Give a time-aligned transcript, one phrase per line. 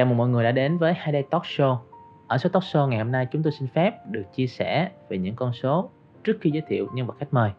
[0.00, 1.76] Chào mừng mọi người đã đến với Hay Day Talk Show.
[2.26, 5.18] Ở số talk show ngày hôm nay chúng tôi xin phép được chia sẻ về
[5.18, 5.90] những con số
[6.24, 7.50] trước khi giới thiệu nhân vật khách mời.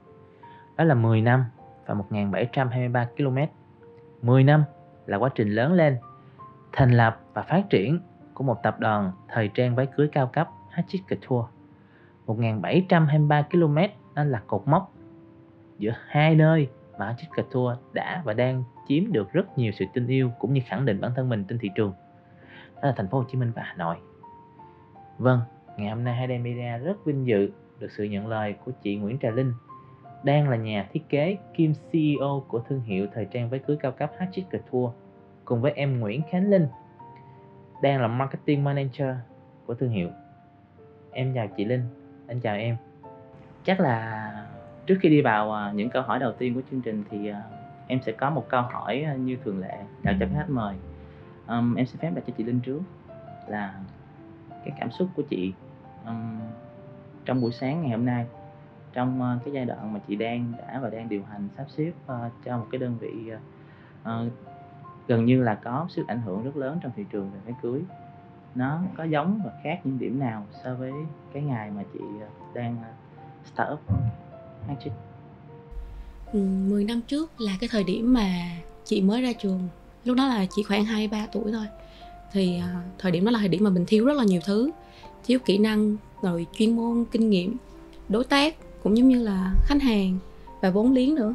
[0.77, 1.45] Đó là 10 năm
[1.85, 3.38] và 1723 km.
[4.21, 4.63] 10 năm
[5.05, 5.97] là quá trình lớn lên,
[6.71, 7.99] thành lập và phát triển
[8.33, 11.47] của một tập đoàn thời trang váy cưới cao cấp Hachik Couture.
[12.25, 13.77] 1723 km
[14.15, 14.93] đó là cột mốc
[15.77, 16.69] giữa hai nơi
[16.99, 20.61] mà Hachik Couture đã và đang chiếm được rất nhiều sự tin yêu cũng như
[20.66, 21.94] khẳng định bản thân mình trên thị trường
[22.81, 23.95] đó là thành phố Hồ Chí Minh và Hà Nội.
[25.17, 25.39] Vâng,
[25.77, 29.17] ngày hôm nay Hayden Media rất vinh dự được sự nhận lời của chị Nguyễn
[29.22, 29.53] Trà Linh
[30.23, 33.91] đang là nhà thiết kế kiêm CEO của thương hiệu thời trang váy cưới cao
[33.91, 34.98] cấp Hatchit Couture
[35.45, 36.67] cùng với em Nguyễn Khánh Linh
[37.81, 39.16] đang là marketing manager
[39.66, 40.09] của thương hiệu.
[41.11, 41.84] Em chào chị Linh,
[42.27, 42.77] anh chào em.
[43.63, 44.31] Chắc là
[44.86, 47.44] trước khi đi vào à, những câu hỏi đầu tiên của chương trình thì à,
[47.88, 50.75] em sẽ có một câu hỏi à, như thường lệ dành cho khách mời
[51.52, 52.81] um, em xin phép đặt cho chị linh trước
[53.47, 53.80] là
[54.49, 55.53] cái cảm xúc của chị
[56.05, 56.39] um,
[57.25, 58.25] trong buổi sáng ngày hôm nay
[58.93, 61.91] trong uh, cái giai đoạn mà chị đang đã và đang điều hành sắp xếp
[62.05, 63.31] uh, cho một cái đơn vị
[64.03, 64.31] uh,
[65.08, 67.81] gần như là có sức ảnh hưởng rất lớn trong thị trường về váy cưới.
[68.55, 70.91] Nó có giống và khác những điểm nào so với
[71.33, 71.99] cái ngày mà chị
[72.53, 72.77] đang
[73.53, 73.80] start up
[74.67, 74.91] hay chị
[76.33, 78.27] 10 năm trước là cái thời điểm mà
[78.83, 79.67] chị mới ra trường
[80.05, 81.66] lúc đó là chỉ khoảng hai ba tuổi thôi.
[82.31, 84.71] Thì à, thời điểm đó là thời điểm mà mình thiếu rất là nhiều thứ.
[85.25, 87.55] Thiếu kỹ năng rồi chuyên môn kinh nghiệm
[88.09, 90.17] đối tác cũng giống như là khách hàng
[90.61, 91.33] và vốn liếng nữa.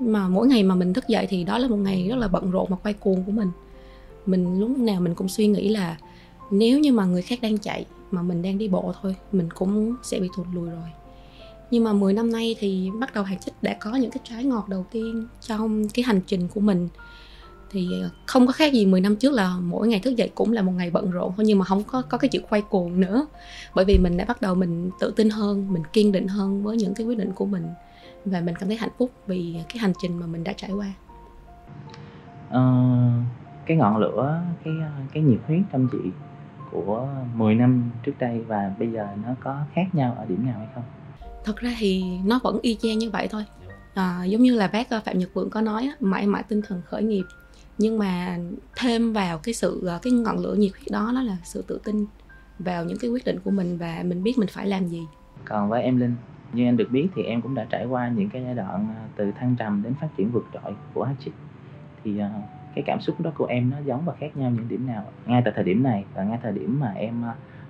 [0.00, 2.50] Mà mỗi ngày mà mình thức dậy thì đó là một ngày rất là bận
[2.50, 3.50] rộn và quay cuồng của mình.
[4.26, 5.96] Mình lúc nào mình cũng suy nghĩ là
[6.50, 9.94] nếu như mà người khác đang chạy mà mình đang đi bộ thôi mình cũng
[10.02, 10.88] sẽ bị thụt lùi rồi.
[11.70, 14.44] Nhưng mà 10 năm nay thì bắt đầu hàng chích đã có những cái trái
[14.44, 16.88] ngọt đầu tiên trong cái hành trình của mình
[17.74, 17.88] thì
[18.26, 20.72] không có khác gì 10 năm trước là mỗi ngày thức dậy cũng là một
[20.72, 23.26] ngày bận rộn thôi nhưng mà không có có cái chữ quay cuồng nữa.
[23.74, 26.76] Bởi vì mình đã bắt đầu mình tự tin hơn mình kiên định hơn với
[26.76, 27.66] những cái quyết định của mình.
[28.24, 30.92] Và mình cảm thấy hạnh phúc vì cái hành trình mà mình đã trải qua.
[32.48, 33.26] Uh,
[33.66, 34.74] cái ngọn lửa cái
[35.12, 36.10] cái nhiệt huyết trong chị
[36.70, 40.58] của 10 năm trước đây và bây giờ nó có khác nhau ở điểm nào
[40.58, 40.84] hay không?
[41.44, 43.44] Thật ra thì nó vẫn y chang như vậy thôi.
[43.94, 47.02] À, giống như là bác phạm nhật vượng có nói mãi mãi tinh thần khởi
[47.02, 47.24] nghiệp
[47.78, 48.38] nhưng mà
[48.76, 51.80] thêm vào cái sự ờ, cái ngọn lửa nhiệt huyết đó nó là sự tự
[51.84, 52.06] tin
[52.58, 55.02] vào những cái quyết định của mình và mình biết mình phải làm gì.
[55.44, 56.14] Còn với em linh
[56.52, 59.02] như em được biết thì em cũng đã trải qua những cái giai đoạn ờ,
[59.16, 61.34] từ thăng trầm đến phát triển vượt trội của Hatchit
[62.04, 62.20] thì uh,
[62.74, 65.04] cái cảm xúc đó của em nó giống và khác nhau những điểm nào?
[65.26, 67.24] Ngay tại thời điểm này và ngay thời điểm mà em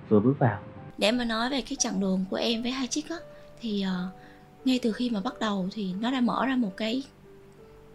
[0.09, 0.59] vừa bước vào.
[0.97, 3.15] Để mà nói về cái chặng đường của em với Hatchit á
[3.61, 4.15] thì uh,
[4.65, 7.03] ngay từ khi mà bắt đầu thì nó đã mở ra một cái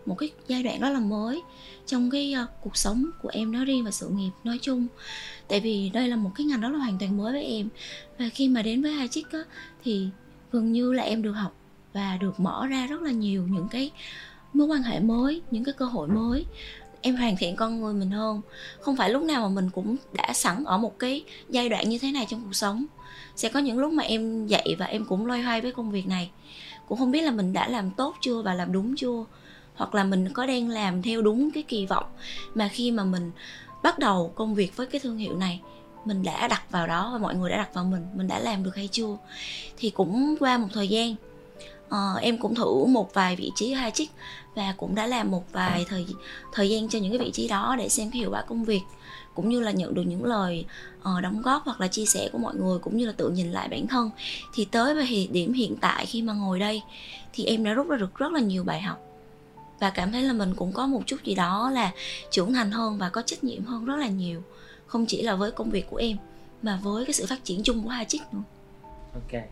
[0.07, 1.43] một cái giai đoạn rất là mới
[1.87, 4.87] trong cái uh, cuộc sống của em nói riêng và sự nghiệp nói chung.
[5.49, 7.69] Tại vì đây là một cái ngành rất là hoàn toàn mới với em.
[8.19, 9.39] Và khi mà đến với hai chiếc á,
[9.85, 10.09] thì
[10.53, 11.55] gần như là em được học
[11.93, 13.91] và được mở ra rất là nhiều những cái
[14.53, 16.45] mối quan hệ mới những cái cơ hội mới.
[17.03, 18.41] Em hoàn thiện con người mình hơn.
[18.81, 21.99] Không phải lúc nào mà mình cũng đã sẵn ở một cái giai đoạn như
[21.99, 22.87] thế này trong cuộc sống.
[23.37, 26.07] Sẽ có những lúc mà em dậy và em cũng loay hoay với công việc
[26.07, 26.31] này.
[26.89, 29.25] Cũng không biết là mình đã làm tốt chưa và làm đúng chưa
[29.81, 32.05] hoặc là mình có đang làm theo đúng cái kỳ vọng
[32.55, 33.31] mà khi mà mình
[33.83, 35.61] bắt đầu công việc với cái thương hiệu này
[36.05, 38.65] mình đã đặt vào đó và mọi người đã đặt vào mình mình đã làm
[38.65, 39.17] được hay chưa?
[39.79, 41.15] Thì cũng qua một thời gian
[41.87, 44.11] uh, em cũng thử một vài vị trí hai chiếc
[44.55, 46.07] và cũng đã làm một vài thời
[46.53, 48.83] thời gian cho những cái vị trí đó để xem cái hiệu quả công việc
[49.35, 50.65] cũng như là nhận được những lời
[50.99, 53.53] uh, đóng góp hoặc là chia sẻ của mọi người cũng như là tự nhìn
[53.53, 54.11] lại bản thân.
[54.55, 56.83] Thì tới và điểm hiện tại khi mà ngồi đây
[57.33, 59.10] thì em đã rút ra được rất là nhiều bài học
[59.81, 61.93] và cảm thấy là mình cũng có một chút gì đó là
[62.31, 64.43] trưởng thành hơn và có trách nhiệm hơn rất là nhiều.
[64.87, 66.17] Không chỉ là với công việc của em
[66.63, 68.43] mà với cái sự phát triển chung của hai chiếc nữa.
[69.15, 69.43] Ok.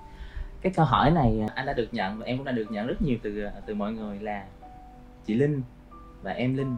[0.61, 3.03] Cái câu hỏi này anh đã được nhận và em cũng đã được nhận rất
[3.03, 4.45] nhiều từ từ mọi người là
[5.27, 5.63] chị linh
[6.23, 6.77] và em linh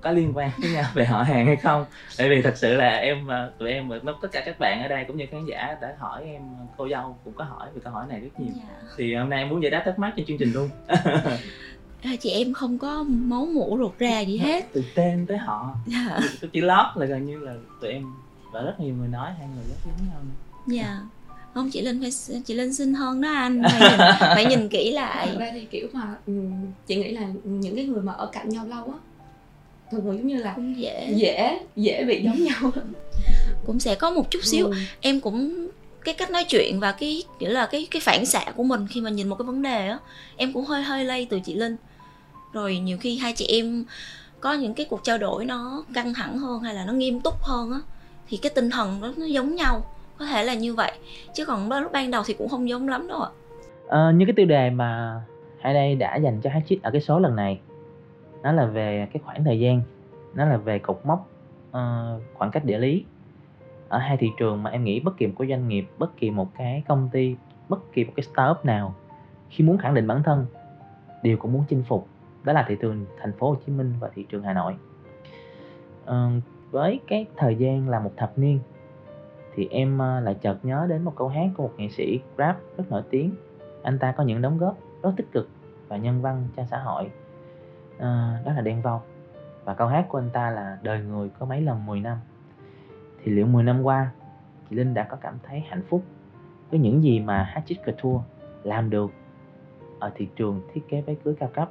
[0.00, 1.84] có liên quan với nhau về họ hàng hay không?
[2.18, 3.28] Tại vì thật sự là em
[3.58, 6.24] tụi em và tất cả các bạn ở đây cũng như khán giả đã hỏi
[6.24, 6.42] em
[6.76, 8.52] cô dâu cũng có hỏi về câu hỏi này rất nhiều.
[8.56, 8.68] Yeah.
[8.82, 8.88] Dạ.
[8.96, 10.68] thì hôm nay em muốn giải đáp thắc mắc cho chương trình luôn
[12.02, 14.72] à, chị em không có máu mũ ruột ra gì hết.
[14.72, 15.74] từ tên tới họ.
[15.86, 16.20] Dạ.
[16.52, 18.04] chỉ lót là gần như là tụi em
[18.52, 20.20] và rất nhiều người nói hai người rất giống nhau
[20.66, 21.00] dạ.
[21.54, 23.62] Không chị linh phải chị linh xinh hơn đó anh.
[23.70, 25.26] Phải nhìn, phải nhìn kỹ lại.
[25.26, 26.32] Thật ra thì kiểu mà ừ,
[26.86, 28.98] chị nghĩ là những cái người mà ở cạnh nhau lâu á
[29.90, 31.12] thường thường giống như là cũng dễ.
[31.16, 32.72] dễ dễ bị giống nhau
[33.66, 34.66] cũng sẽ có một chút xíu.
[34.66, 34.74] Ừ.
[35.00, 35.68] em cũng
[36.04, 39.00] cái cách nói chuyện và cái kiểu là cái cái phản xạ của mình khi
[39.00, 39.98] mà nhìn một cái vấn đề á
[40.36, 41.76] em cũng hơi hơi lây từ chị linh
[42.52, 43.84] rồi nhiều khi hai chị em
[44.40, 47.34] có những cái cuộc trao đổi nó căng thẳng hơn hay là nó nghiêm túc
[47.42, 47.78] hơn á
[48.28, 49.84] thì cái tinh thần nó, nó giống nhau
[50.18, 50.92] có thể là như vậy.
[51.34, 53.30] Chứ còn lúc ban đầu thì cũng không giống lắm đâu ạ.
[53.86, 55.20] Ờ, à, như cái tiêu đề mà
[55.60, 57.60] hai đây đã dành cho Hatchit ở cái số lần này
[58.42, 59.82] nó là về cái khoảng thời gian
[60.34, 61.30] nó là về cột mốc
[61.68, 61.74] uh,
[62.34, 63.04] khoảng cách địa lý.
[63.88, 66.30] Ở hai thị trường mà em nghĩ bất kỳ một cái doanh nghiệp bất kỳ
[66.30, 67.36] một cái công ty
[67.68, 68.94] bất kỳ một cái startup nào
[69.50, 70.46] khi muốn khẳng định bản thân
[71.22, 72.08] đều cũng muốn chinh phục
[72.44, 74.74] đó là thị trường thành phố Hồ Chí Minh và thị trường Hà Nội.
[76.06, 76.30] À,
[76.70, 78.60] với cái thời gian là một thập niên
[79.54, 82.58] thì em ờ, lại chợt nhớ đến một câu hát của một nghệ sĩ rap
[82.76, 83.34] rất nổi tiếng.
[83.82, 85.48] Anh ta có những đóng góp rất tích cực
[85.88, 87.10] và nhân văn cho xã hội.
[87.98, 89.02] À, đó là Đen Vâu.
[89.64, 92.18] Và câu hát của anh ta là đời người có mấy lần 10 năm
[93.24, 94.10] thì liệu 10 năm qua
[94.70, 96.04] chị Linh đã có cảm thấy hạnh phúc
[96.70, 98.24] với những gì mà Hatchit Couture
[98.62, 99.10] làm được
[99.98, 101.70] ở thị trường thiết kế váy cưới cao cấp?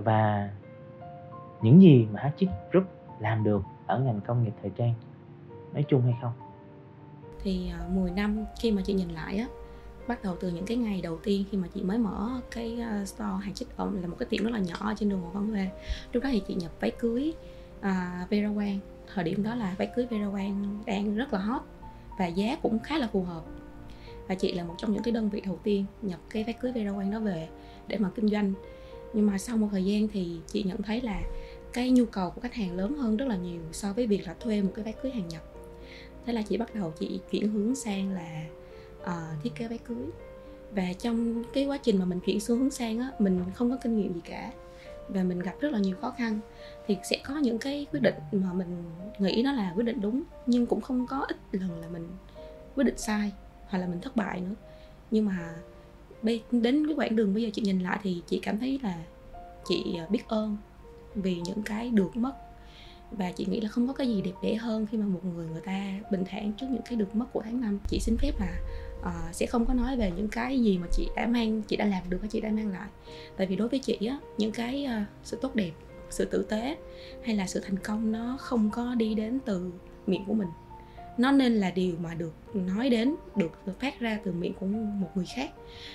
[0.00, 0.50] Và
[1.62, 2.84] những gì mà Hatchit Group
[3.20, 4.94] làm được ở ngành công nghiệp thời trang
[5.72, 6.32] nói chung hay không?
[7.42, 9.46] Thì à, 10 năm khi mà chị nhìn lại á
[10.08, 13.04] bắt đầu từ những cái ngày đầu tiên khi mà chị mới mở cái à,
[13.04, 15.50] store hàng chích ẩm là một cái tiệm rất là nhỏ trên đường Hồ Văn
[15.50, 15.68] Huê.
[16.12, 17.32] Lúc đó thì chị nhập váy cưới
[17.80, 18.78] à, Vera Wang.
[19.14, 21.62] Thời điểm đó là váy cưới Vera Wang đang rất là hot
[22.18, 23.42] và giá cũng khá là phù hợp.
[24.28, 26.72] Và chị là một trong những cái đơn vị đầu tiên nhập cái váy cưới
[26.72, 27.48] Vera Wang đó về
[27.86, 28.52] để mà kinh doanh
[29.16, 31.22] nhưng mà sau một thời gian thì chị nhận thấy là
[31.72, 34.34] cái nhu cầu của khách hàng lớn hơn rất là nhiều so với việc là
[34.40, 35.42] thuê một cái váy cưới hàng nhập.
[36.26, 38.44] Thế là chị bắt đầu chị chuyển hướng sang là
[39.02, 40.06] uh, thiết kế váy cưới.
[40.70, 43.76] Và trong cái quá trình mà mình chuyển xu hướng sang á mình không có
[43.82, 44.52] kinh nghiệm gì cả
[45.08, 46.38] và mình gặp rất là nhiều khó khăn.
[46.86, 48.84] Thì sẽ có những cái quyết định mà mình
[49.18, 52.08] nghĩ nó là quyết định đúng nhưng cũng không có ít lần là mình
[52.74, 53.32] quyết định sai
[53.66, 54.54] hoặc là mình thất bại nữa.
[55.10, 55.54] Nhưng mà
[56.50, 58.98] đến cái quãng đường bây giờ chị nhìn lại thì chị cảm thấy là
[59.68, 60.56] chị ờ, biết ơn
[61.14, 62.32] vì những cái được mất.
[63.10, 65.46] Và chị nghĩ là không có cái gì đẹp đẽ hơn khi mà một người
[65.46, 67.78] người ta bình thản trước những cái được mất của tháng năm.
[67.88, 68.58] Chị xin phép là
[69.00, 71.84] uh, sẽ không có nói về những cái gì mà chị đã mang chị đã
[71.84, 72.88] làm được và chị đã mang lại.
[73.36, 75.72] Tại vì đối với chị á những cái uh, sự tốt đẹp
[76.10, 76.76] sự tử tế
[77.24, 79.70] hay là sự thành công nó không có đi đến từ
[80.06, 80.48] miệng của mình
[81.18, 85.10] nó nên là điều mà được nói đến, được phát ra từ miệng của một
[85.14, 85.50] người khác.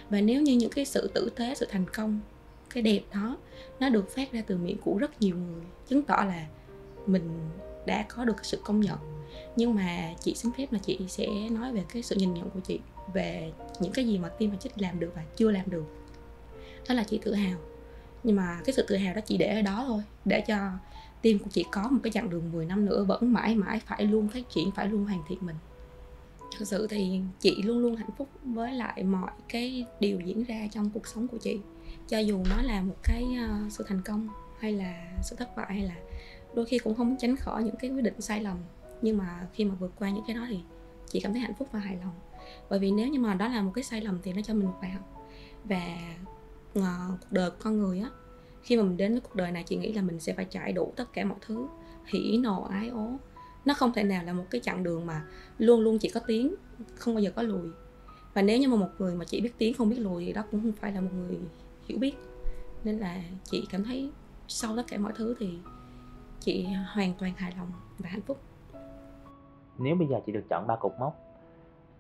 [0.10, 2.20] Và nếu như những cái sự tử tế, sự thành công,
[2.74, 3.38] cái đẹp đó,
[3.80, 6.46] nó được phát ra từ miệng của rất nhiều người, chứng tỏ là
[7.08, 7.30] mình
[7.86, 8.98] đã có được sự công nhận.
[9.56, 12.60] Nhưng mà chị xin phép là chị sẽ nói về cái sự nhìn nhận của
[12.60, 12.80] chị
[13.14, 15.86] về những cái gì mà team và chích làm được và chưa làm được.
[16.90, 17.58] Đó là chị tự hào.
[18.24, 20.72] Nhưng mà cái sự tự hào đó chị để ở đó thôi, để cho
[21.22, 24.06] team của chị có một cái chặng đường 10 năm nữa vẫn mãi mãi phải
[24.06, 25.56] luôn phát triển phải luôn hoàn thiện mình.
[26.58, 30.68] Thực sự thì chị luôn luôn hạnh phúc với lại mọi cái điều diễn ra
[30.72, 31.60] trong cuộc sống của chị.
[32.08, 34.28] Cho dù nó là một cái ờ, sự thành công
[34.60, 35.96] hay là sự thất bại hay là
[36.56, 38.58] đôi khi cũng không tránh khỏi những cái quyết định sai lầm
[39.02, 40.60] nhưng mà khi mà vượt qua những cái đó thì
[41.10, 42.14] chị cảm thấy hạnh phúc và hài lòng.
[42.70, 44.66] Bởi vì nếu như mà đó là một cái sai lầm thì nó cho mình
[44.66, 45.28] một bài học.
[45.64, 45.98] Và
[46.80, 46.84] uh,
[47.22, 48.10] cuộc đời của con người á
[48.64, 50.74] khi mà mình đến với cuộc đời này, chị nghĩ là mình sẽ phải trải
[50.74, 51.68] đủ tất cả mọi thứ.
[52.06, 53.12] Hỉ, nộ, ái ố.
[53.66, 55.26] Nó không thể nào là một cái chặng đường mà
[55.58, 56.56] luôn luôn chỉ có tiến
[56.96, 57.70] không bao giờ có lùi.
[58.34, 60.44] Và nếu như mà một người mà chỉ biết tiến không biết lùi thì đó
[60.52, 61.40] cũng không phải là một người
[61.88, 62.16] hiểu biết.
[62.84, 64.12] Nên là chị cảm thấy
[64.48, 65.60] sau tất cả mọi thứ thì
[66.40, 68.40] chị hoàn toàn hài lòng và hạnh phúc.
[69.78, 71.16] Nếu bây giờ chị được chọn ba cột mốc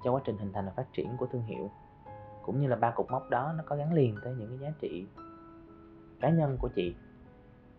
[0.03, 1.71] cho quá trình hình thành và phát triển của thương hiệu,
[2.43, 4.74] cũng như là ba cột mốc đó nó có gắn liền tới những cái giá
[4.81, 5.05] trị
[6.21, 6.93] cá nhân của chị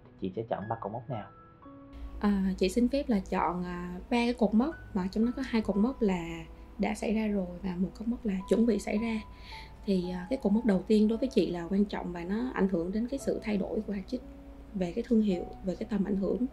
[0.05, 1.29] thì chị sẽ chọn ba cột mốc nào?
[2.21, 5.43] À, chị xin phép là chọn à, ba cái cột mốc mà trong đó có
[5.47, 6.45] hai cột mốc là
[6.79, 9.21] đã xảy ra rồi và một cột mốc là chuẩn bị xảy ra.
[9.87, 12.51] Thì à, cái cột mốc đầu tiên đối với chị là quan trọng và nó
[12.55, 14.23] ảnh hưởng đến cái sự thay đổi của Hạt Chích
[14.75, 16.47] về cái thương hiệu về cái tầm ảnh hưởng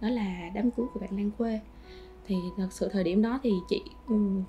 [0.00, 1.60] đó là đám cưới của bạn Lan Khuê.
[2.26, 3.82] Thì thật sự thời điểm đó thì chị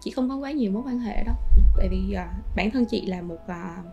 [0.01, 1.35] chị không có quá nhiều mối quan hệ đâu.
[1.77, 3.83] Tại vì à, bản thân chị là một à,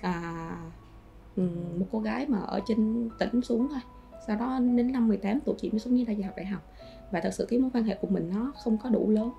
[0.00, 0.56] à,
[1.78, 3.80] một cô gái mà ở trên tỉnh xuống thôi.
[4.26, 6.62] Sau đó đến năm 18 tuổi chị mới xuống như là học đại học.
[7.10, 9.30] Và thật sự cái mối quan hệ của mình nó không có đủ lớn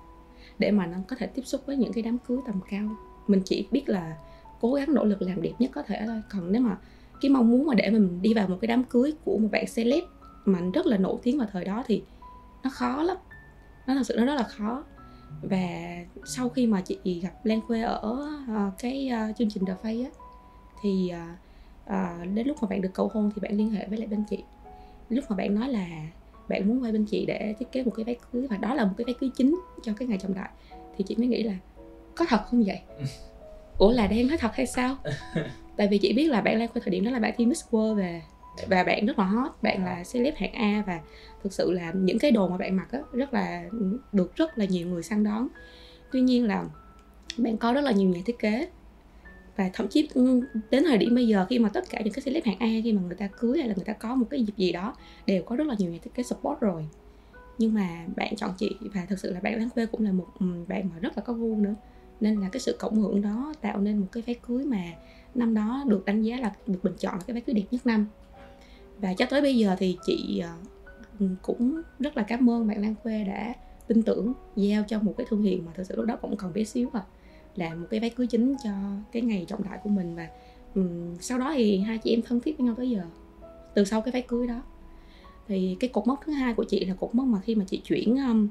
[0.58, 2.96] để mà nó có thể tiếp xúc với những cái đám cưới tầm cao.
[3.26, 4.16] Mình chỉ biết là
[4.60, 6.22] cố gắng nỗ lực làm đẹp nhất có thể thôi.
[6.30, 6.76] Còn nếu mà
[7.20, 9.64] cái mong muốn mà để mình đi vào một cái đám cưới của một bạn
[9.76, 10.04] celeb
[10.44, 12.02] mà rất là nổi tiếng vào thời đó thì
[12.62, 13.16] nó khó lắm.
[13.86, 14.84] Nó thật sự nó rất là khó.
[15.42, 19.74] Và sau khi mà chị gặp Lan Khuê ở ờ, cái ờ, chương trình The
[19.82, 20.10] Face á,
[20.82, 21.26] thì ờ,
[21.86, 24.24] uh, đến lúc mà bạn được cầu hôn thì bạn liên hệ với lại bên
[24.30, 24.38] chị.
[25.08, 25.86] Lúc mà bạn nói là
[26.48, 28.84] bạn muốn quay bên chị để thiết kế một cái váy cưới và đó là
[28.84, 30.48] một cái váy cưới chính cho cái ngày trọng đại
[30.96, 31.54] thì chị mới nghĩ là
[32.14, 32.80] có thật không vậy?
[33.78, 34.96] Ủa là đang nói thật hay sao?
[35.76, 37.64] Tại vì chị biết là bạn Lan Khuê thời điểm đó là bạn thi Miss
[37.70, 38.22] World về
[38.68, 41.00] và bạn rất là hot bạn là celeb hạng A và
[41.42, 43.64] thực sự là những cái đồ mà bạn mặc á, rất là
[44.12, 45.48] được rất là nhiều người săn đón.
[46.12, 46.64] Tuy nhiên là
[47.36, 48.68] bạn có rất là nhiều nhà thiết kế
[49.56, 52.22] và thậm chí ừ, đến thời điểm bây giờ khi mà tất cả những cái
[52.24, 54.44] celeb hạng A khi mà người ta cưới hay là người ta có một cái
[54.44, 54.94] dịp gì đó
[55.26, 56.88] đều có rất là nhiều nhà thiết kế support rồi.
[57.58, 60.26] Nhưng mà bạn chọn chị và thực sự là bạn Lan Khuê cũng là một
[60.40, 61.74] ừ, bạn mà rất là có gu nữa.
[62.20, 64.82] Nên là cái sự cộng hưởng đó tạo nên một cái váy cưới mà
[65.34, 67.86] năm đó được đánh giá là được bình chọn là cái váy cưới đẹp nhất
[67.86, 68.06] năm.
[68.98, 70.56] Và cho tới bây giờ thì chị ờ,
[71.20, 73.54] ừ, cũng rất là cảm ơn bạn Lan Khuê đã
[73.86, 76.52] tin tưởng giao cho một cái thương hiệu mà thực sự lúc đó cũng còn
[76.52, 77.02] bé xíu à
[77.58, 78.70] làm một cái váy cưới chính cho
[79.12, 80.28] cái ngày trọng đại của mình và
[80.74, 83.02] um, sau đó thì hai chị em thân thiết với nhau tới giờ
[83.76, 84.62] từ sau cái váy cưới đó.
[85.48, 87.80] Thì cái cột mốc thứ hai của chị là cột mốc mà khi mà chị
[87.84, 88.48] chuyển um,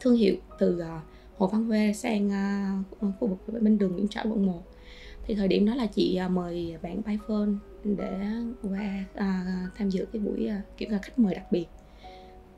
[0.00, 1.02] thương hiệu từ uh,
[1.38, 2.30] Hồ Văn Vê sang
[3.00, 4.62] uh, khu vực bên đường Nguyễn Trãi quận 1
[5.26, 7.50] thì thời điểm đó là chị uh, mời bạn Byphone
[7.84, 8.20] để
[8.62, 11.66] qua uh, tham dự cái buổi uh, kiểu là khách mời đặc biệt.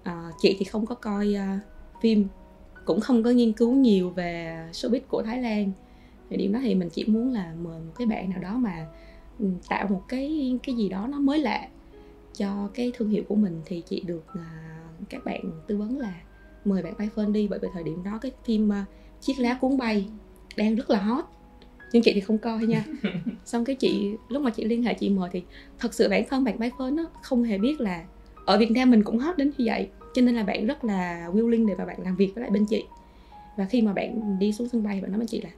[0.00, 1.62] Uh, chị thì không có coi uh,
[2.02, 2.26] phim
[2.86, 5.72] cũng không có nghiên cứu nhiều về showbiz của Thái Lan.
[6.30, 8.86] Thời điểm đó thì mình chỉ muốn là mời một cái bạn nào đó mà
[9.38, 11.68] ừ, tạo một cái cái gì đó nó mới lạ
[12.36, 13.60] cho cái thương hiệu của mình.
[13.64, 16.14] Thì chị được uh, các bạn tư vấn là
[16.64, 18.74] mời bạn bay phơn đi bởi vì thời điểm đó cái phim uh,
[19.20, 20.06] chiếc lá cuốn bay
[20.56, 21.24] đang rất là hot.
[21.92, 22.84] Nhưng chị thì không coi nha.
[23.44, 25.42] Xong cái chị lúc mà chị liên hệ chị mời thì
[25.78, 28.04] thật sự bản thân bạn bay phơn nó không hề biết là
[28.44, 31.28] ở Việt Nam mình cũng hot đến như vậy cho nên là bạn rất là
[31.32, 32.84] willing để mà bạn làm việc với lại bên chị.
[33.56, 35.50] Và khi mà bạn đi xuống sân bay bạn nói với chị là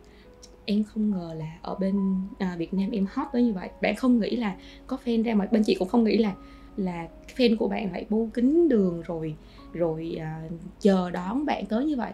[0.65, 1.97] em không ngờ là ở bên
[2.39, 3.71] à, Việt Nam em hot tới như vậy.
[3.83, 6.35] Bạn không nghĩ là có fan ra mà bên chị cũng không nghĩ là
[6.77, 9.37] là fan của bạn lại bu kính đường rồi
[9.73, 10.43] rồi à,
[10.81, 12.13] chờ đón bạn tới như vậy.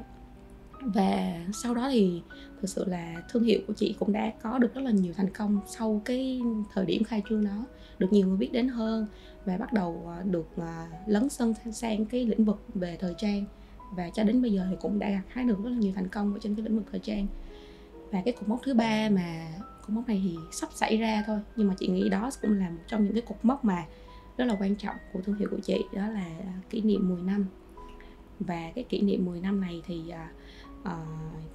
[0.81, 2.23] Và sau đó thì
[2.61, 5.31] thực sự là thương hiệu của chị cũng đã có được rất là nhiều thành
[5.31, 6.41] công sau cái
[6.75, 7.67] thời điểm khai trương đó.
[7.99, 9.07] Được nhiều người biết đến hơn
[9.45, 13.45] và bắt đầu ờ, được ờ, lấn sân sang cái lĩnh vực về thời trang.
[13.97, 16.09] Và cho đến bây giờ thì cũng đã gặt hái được rất là nhiều thành
[16.09, 17.27] công ở trên cái lĩnh vực thời trang.
[18.11, 19.47] Và cái cột mốc thứ ba mà
[19.81, 21.41] cột mốc này thì sắp xảy ra thôi.
[21.57, 23.85] Nhưng mà chị nghĩ đó cũng là một trong những cái cột mốc mà
[24.37, 27.23] rất là quan trọng của thương hiệu của chị đó là ờ, kỷ niệm 10
[27.23, 27.47] năm.
[28.41, 30.89] Và cái kỷ niệm 10 năm này thì uh,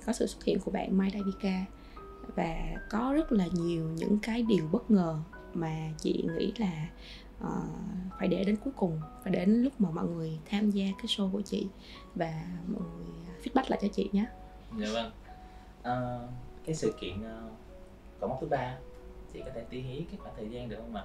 [0.06, 1.66] có sự xuất hiện của bạn Mai Davika
[2.36, 2.58] và
[2.90, 5.20] có rất là nhiều những cái điều bất ngờ
[5.54, 6.90] mà chị nghĩ là
[7.44, 7.50] uh,
[8.20, 11.32] phải để đến cuối cùng phải đến lúc mà mọi người tham gia cái show
[11.32, 11.68] của chị
[12.16, 13.08] và mọi người
[13.44, 14.26] feedback lại cho chị nhé.
[14.78, 15.12] Dạ vâng.
[15.80, 16.30] Uh,
[16.66, 17.52] cái sự kiện uh,
[18.20, 18.78] cổng thứ ba
[19.34, 21.04] chị có thể tí ý cái khoảng thời gian được không ạ?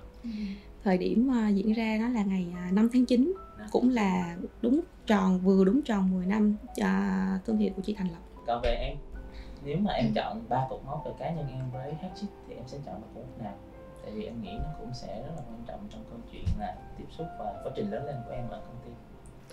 [0.84, 3.68] Thời điểm uh, diễn ra đó là ngày uh, 5 tháng 9 5.
[3.72, 8.08] cũng là đúng tròn vừa đúng tròn 10 năm uh, thương hiệu của chị thành
[8.08, 8.18] lập.
[8.46, 8.96] Còn về em,
[9.64, 10.10] nếu mà em ừ.
[10.14, 13.08] chọn ba cột mốc về cá nhân em với Hatchit thì em sẽ chọn một
[13.14, 13.54] cột nào?
[14.04, 16.74] Tại vì em nghĩ nó cũng sẽ rất là quan trọng trong câu chuyện là
[16.98, 18.90] tiếp xúc và quá trình lớn lên của em ở công ty.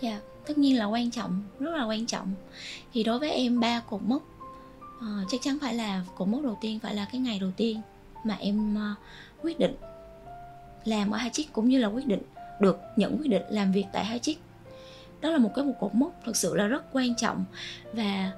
[0.01, 2.34] Dạ, tất nhiên là quan trọng, rất là quan trọng.
[2.93, 4.24] Thì đối với em ba cột mốc
[4.98, 7.81] uh, chắc chắn phải là cột mốc đầu tiên phải là cái ngày đầu tiên
[8.24, 8.98] mà em uh,
[9.43, 9.75] quyết định
[10.86, 12.22] làm ở hai chiếc cũng như là quyết định
[12.60, 14.39] được nhận quyết định làm việc tại hai chiếc
[15.22, 17.46] đó là một cái một cột mốc thực sự là rất quan trọng
[17.93, 18.31] và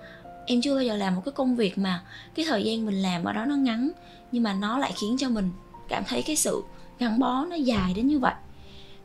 [0.46, 2.04] em chưa bao giờ làm một cái công việc mà
[2.36, 3.92] cái thời gian mình làm ở đó nó ngắn
[4.32, 5.50] nhưng mà nó lại khiến cho mình
[5.94, 6.64] cảm thấy cái sự
[7.00, 8.34] gắn bó nó dài đến như vậy.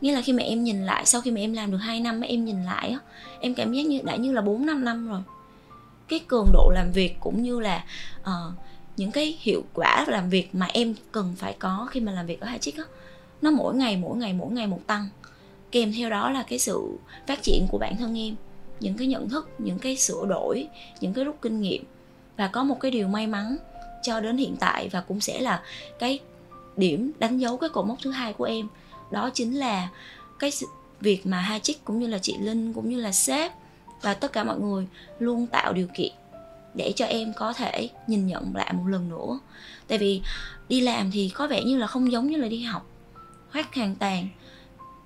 [0.01, 2.21] Nghĩa là khi mà em nhìn lại sau khi mà em làm được 2 năm
[2.21, 2.99] em nhìn lại á
[3.41, 5.21] em cảm giác như đã như là 4 năm năm rồi.
[6.09, 7.85] Cái cường độ làm việc cũng như là
[8.21, 8.55] uh,
[8.97, 12.41] những cái hiệu quả làm việc mà em cần phải có khi mà làm việc
[12.41, 12.85] ở hai chiếc á
[13.43, 15.09] nó mỗi ngày mỗi ngày mỗi ngày một tăng.
[15.73, 18.35] Kèm theo đó là cái sự phát triển của bản thân em
[18.81, 20.69] những cái nhận thức những cái sửa đổi
[21.01, 21.85] những cái rút kinh nghiệm.
[22.37, 23.57] Và có một cái điều may mắn
[24.03, 25.63] cho đến hiện tại và cũng sẽ là
[25.99, 26.21] cái
[26.79, 28.69] điểm đánh dấu cái cột mốc thứ hai của em.
[29.11, 29.89] Đó chính là
[30.39, 30.51] cái
[31.01, 33.53] việc mà hai chị cũng như là chị linh cũng như là sếp
[34.03, 34.87] và tất cả mọi người
[35.19, 36.13] luôn tạo điều kiện
[36.75, 39.39] để cho em có thể nhìn nhận lại một lần nữa.
[39.89, 40.23] Tại vì
[40.69, 42.87] đi làm thì có vẻ như là không giống như là đi học
[43.51, 44.29] hoác hàng tàn.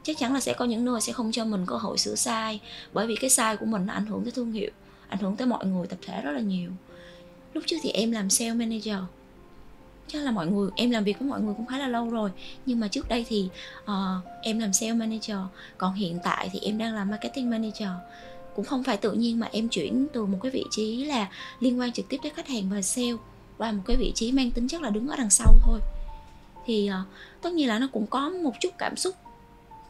[0.02, 2.60] Chắc chắn là sẽ có những nơi sẽ không cho mình cơ hội sửa sai,
[2.92, 4.70] bởi vì cái sai của mình nó ảnh hưởng tới thương hiệu,
[5.08, 6.70] ảnh hưởng tới mọi người tập thể rất là nhiều.
[7.54, 8.96] Lúc trước thì em làm sale manager
[10.12, 12.30] chắc là mọi người em làm việc với mọi người cũng khá là lâu rồi.
[12.66, 13.48] Nhưng mà trước đây thì
[13.82, 13.88] uh,
[14.42, 15.36] em làm sale manager
[15.78, 17.88] còn hiện tại thì em đang làm marketing manager.
[18.56, 21.28] Cũng không phải tự nhiên mà em chuyển từ một cái vị trí là
[21.60, 23.12] liên quan trực tiếp tới khách hàng và sale
[23.58, 25.80] qua một cái vị trí mang tính chất là đứng ở đằng sau thôi.
[26.66, 27.06] Thì uh,
[27.42, 29.14] tất nhiên là nó cũng có một chút cảm xúc.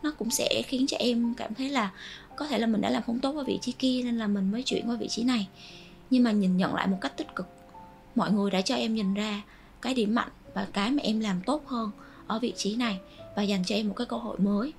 [0.03, 1.91] Nó cũng sẽ khiến cho em cảm thấy là
[2.37, 4.51] có thể là mình đã làm không tốt ở vị trí kia nên là mình
[4.51, 5.49] mới chuyển qua vị trí này.
[6.11, 7.47] Nhưng mà nhìn nhận lại một cách tích cực
[8.15, 9.43] mọi người đã cho em nhìn ra
[9.83, 11.91] cái điểm mạnh và cái mà em làm tốt hơn
[12.27, 13.01] ở vị trí này
[13.37, 14.73] và dành cho em một cái cơ hội mới.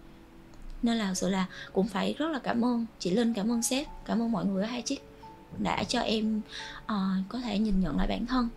[0.84, 3.88] Nên là sự là cũng phải rất là cảm ơn chị Linh cảm ơn sếp
[4.06, 5.04] cảm ơn mọi người ở hai chiếc
[5.58, 6.42] đã cho em
[6.84, 6.92] uh,
[7.30, 8.50] có thể nhìn nhận lại bản thân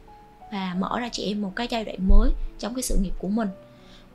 [0.53, 3.29] và mở ra chị em một cái giai đoạn mới trong cái sự nghiệp của
[3.29, 3.49] mình.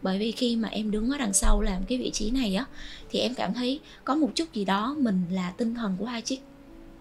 [0.02, 2.66] Bởi vì khi mà em đứng ở đằng sau làm cái vị trí này á
[3.10, 6.22] thì em cảm thấy có một chút gì đó mình là tinh thần của hai
[6.22, 6.40] chiếc.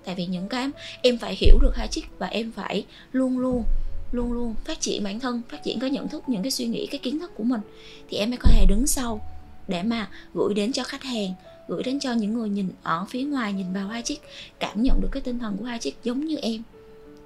[0.04, 0.70] Tại vì những cái
[1.02, 3.64] em phải hiểu được hai chiếc và em phải luôn luôn
[4.12, 6.86] luôn luôn phát triển bản thân phát triển cái nhận thức những cái suy nghĩ
[6.86, 7.60] cái kiến thức của mình.
[8.08, 9.20] Thì em mới có thể đứng sau
[9.68, 11.34] để mà gửi đến cho khách hàng
[11.70, 14.20] gửi đến cho những người nhìn ở phía ngoài nhìn vào hai chiếc
[14.58, 16.62] cảm nhận được cái tinh thần của hai chiếc giống như em.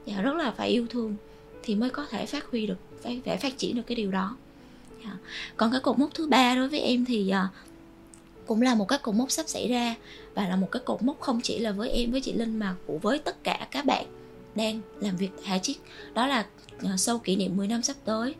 [0.07, 1.17] Và rất là phải yêu thương
[1.63, 4.37] thì mới có thể phát huy được phải, phải phát triển được cái điều đó.
[5.05, 5.17] Dạ.
[5.57, 7.49] Còn cái cột mốc thứ ba đối với em thì ờ,
[8.47, 9.95] cũng là một cái cột mốc sắp xảy ra
[10.35, 12.75] và là một cái cột mốc không chỉ là với em với chị Linh mà
[12.87, 14.07] cũng với tất cả các bạn
[14.55, 15.77] đang làm việc tại chiếc
[16.15, 16.47] đó là
[16.83, 18.35] ờ, sâu kỷ niệm 10 năm sắp tới.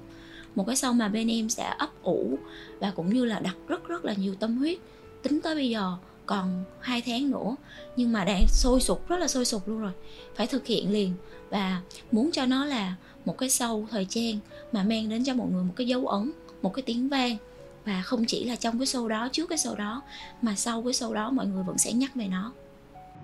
[0.55, 2.39] Một cái sâu mà bên em sẽ ấp ủ
[2.79, 4.79] và cũng như là đặt rất rất là nhiều tâm huyết.
[5.23, 7.57] Tính tới bây giờ còn hai tháng nữa,
[7.97, 9.93] nhưng mà đang sôi sục, rất là sôi sục luôn rồi.
[10.35, 11.13] Phải thực hiện liền
[11.51, 11.81] và
[12.13, 12.95] muốn cho nó là
[13.25, 14.39] một cái sâu thời trang
[14.73, 17.37] mà mang đến cho mọi người một cái dấu ấn, một cái tiếng vang.
[17.85, 20.03] Và không chỉ là trong cái show đó, trước cái show đó,
[20.43, 22.53] mà sau cái show đó mọi người vẫn sẽ nhắc về nó.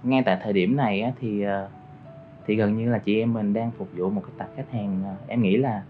[0.02, 1.68] Ngay tại thời điểm này thì ờ,
[2.46, 5.02] thì gần như là chị em mình đang phục vụ một cái tập khách hàng
[5.04, 5.82] à, em nghĩ là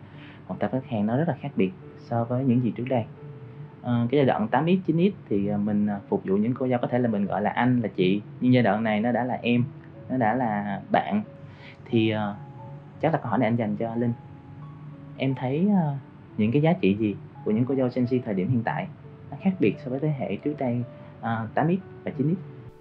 [0.48, 3.04] một tập khách hàng nó rất là khác biệt so với những gì trước đây.
[3.82, 6.78] À, cái giai đoạn 8x 9x thì à, mình à, phục vụ những cô dâu
[6.82, 8.22] có thể là mình gọi là anh là chị.
[8.40, 9.64] Nhưng giai đoạn này nó đã là em
[10.10, 11.22] nó đã là bạn.
[11.84, 12.36] Thì uh,
[13.00, 14.12] chắc là câu hỏi này anh dành cho linh.
[15.16, 15.96] Em thấy uh,
[16.38, 18.86] những cái giá trị gì của những cô dâu Gen Z thời điểm hiện tại
[19.30, 20.82] nó khác biệt so với thế hệ trước đây
[21.18, 22.34] uh, 8x và 9x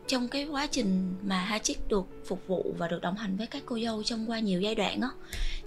[0.09, 3.63] trong cái quá trình mà Hachik được phục vụ và được đồng hành với các
[3.65, 5.09] cô dâu trong qua nhiều giai đoạn á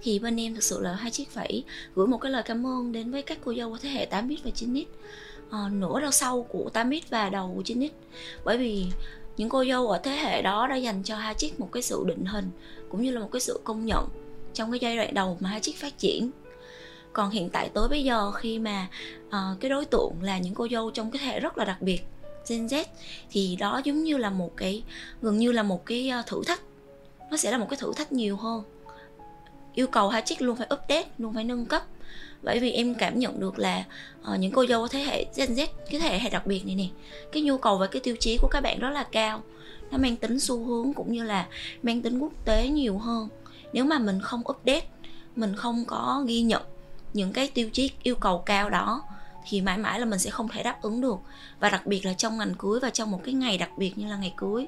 [0.01, 1.63] thì bên em thực sự là Hachik phải
[1.95, 4.37] gửi một cái lời cảm ơn đến với các cô dâu của thế hệ 8x
[4.43, 4.87] và 9x à,
[5.49, 7.89] ờ, nửa đầu sau của 8x và đầu của 9x
[8.43, 8.85] bởi vì
[9.37, 12.25] những cô dâu ở thế hệ đó đã dành cho Hachik một cái sự định
[12.25, 12.49] hình
[12.89, 14.07] cũng như là một cái sự công nhận
[14.53, 16.31] trong cái giai đoạn đầu mà Hachik phát triển.
[17.13, 18.87] Còn hiện tại tới bây giờ khi mà
[19.27, 21.81] uh, cái đối tượng là những cô dâu trong cái thế hệ rất là đặc
[21.81, 22.01] biệt
[22.47, 22.85] Gen Z
[23.31, 24.83] thì đó giống như là một cái
[25.21, 26.61] gần như là một cái ờ, thử thách.
[27.31, 28.63] Nó sẽ là một cái thử thách nhiều hơn.
[29.73, 31.83] Yêu cầu hai chiếc luôn phải update luôn phải nâng cấp.
[32.41, 33.83] Bởi vì em cảm nhận được là
[34.33, 36.87] uh, những cô dâu thế hệ Gen Z cái thế hệ đặc biệt này nè
[37.31, 39.43] cái nhu cầu và cái tiêu chí của các bạn rất là cao.
[39.91, 41.47] Nó mang tính xu hướng cũng như là
[41.83, 43.29] mang tính quốc tế nhiều hơn.
[43.73, 44.87] Nếu mà mình không update
[45.35, 46.61] mình không có ghi nhận
[47.13, 49.03] những cái tiêu chí yêu cầu cao đó
[49.49, 51.17] thì mãi mãi là mình sẽ không thể đáp ứng được.
[51.59, 54.07] Và đặc biệt là trong ngành cưới và trong một cái ngày đặc biệt như
[54.07, 54.65] là ngày cưới,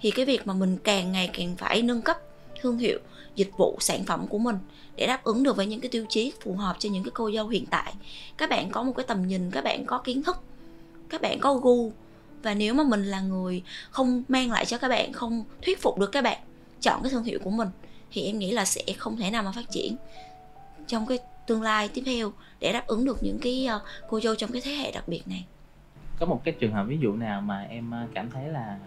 [0.00, 2.18] thì cái việc mà mình càng ngày càng phải nâng cấp,
[2.60, 2.98] thương hiệu,
[3.34, 4.56] dịch vụ, sản phẩm của mình
[4.96, 7.30] để đáp ứng được với những cái tiêu chí phù hợp cho những cái cô
[7.34, 7.94] dâu hiện tại.
[8.36, 10.36] Các bạn có một cái tầm nhìn, các bạn có kiến thức,
[11.08, 11.92] các bạn có gu.
[12.42, 15.98] Và nếu mà mình là người không mang lại cho các bạn, không thuyết phục
[15.98, 16.38] được các bạn
[16.80, 17.68] chọn cái thương hiệu của mình,
[18.12, 19.96] thì em nghĩ là sẽ không thể nào mà phát triển
[20.86, 24.34] trong cái tương lai tiếp theo để đáp ứng được những cái uh, cô dâu
[24.34, 25.46] trong cái thế hệ đặc biệt này.
[26.18, 28.78] Có một cái trường hợp ví dụ nào mà em ờ, cảm thấy là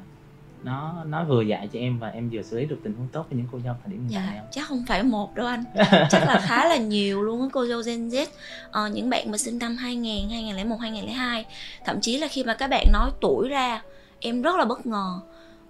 [0.64, 3.26] nó nó vừa dạy cho em và em vừa xử lý được tình huống tốt
[3.30, 4.48] với những cô dâu thời điểm hiện dạ, tại không?
[4.52, 5.64] chắc không phải một đâu anh.
[6.10, 8.26] Chắc là khá là nhiều luôn á cô dâu Gen Z.
[8.72, 11.46] Ờ, những bạn mà sinh năm 2000, 2001, 2002
[11.86, 13.82] thậm chí là khi mà các bạn nói tuổi ra
[14.20, 15.20] em rất là bất ngờ.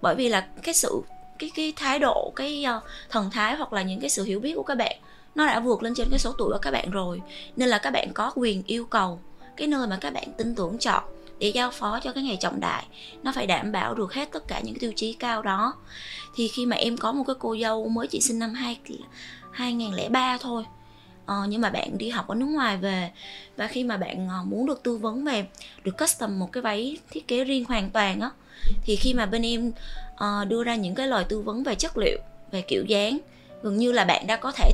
[0.02, 1.02] Bởi vì là cái sự
[1.38, 4.52] cái cái thái độ cái uh, thần thái hoặc là những cái sự hiểu biết
[4.54, 4.96] của các bạn
[5.36, 7.22] nó đã vượt lên trên cái số tuổi của các bạn rồi.
[7.56, 9.20] Nên là các bạn có quyền yêu cầu
[9.56, 11.02] cái nơi mà các bạn tin tưởng chọn
[11.38, 12.86] để giao phó cho cái ngày trọng đại.
[13.22, 15.74] Nó phải đảm bảo được hết tất cả những cái tiêu chí cao đó.
[16.34, 18.78] Thì khi mà em có một cái cô dâu mới chỉ sinh năm 2
[19.56, 20.64] 2003 thôi
[21.26, 23.10] ờ, nhưng mà bạn đi học ở nước ngoài về
[23.56, 25.46] và khi mà bạn ờ, muốn được tư vấn về
[25.84, 28.30] được custom một cái váy thiết kế riêng hoàn toàn á
[28.82, 29.72] thì khi mà bên em
[30.14, 32.18] uh, đưa ra những cái lời tư vấn về chất liệu
[32.50, 33.18] về kiểu dáng
[33.62, 34.72] gần như là bạn đã có thể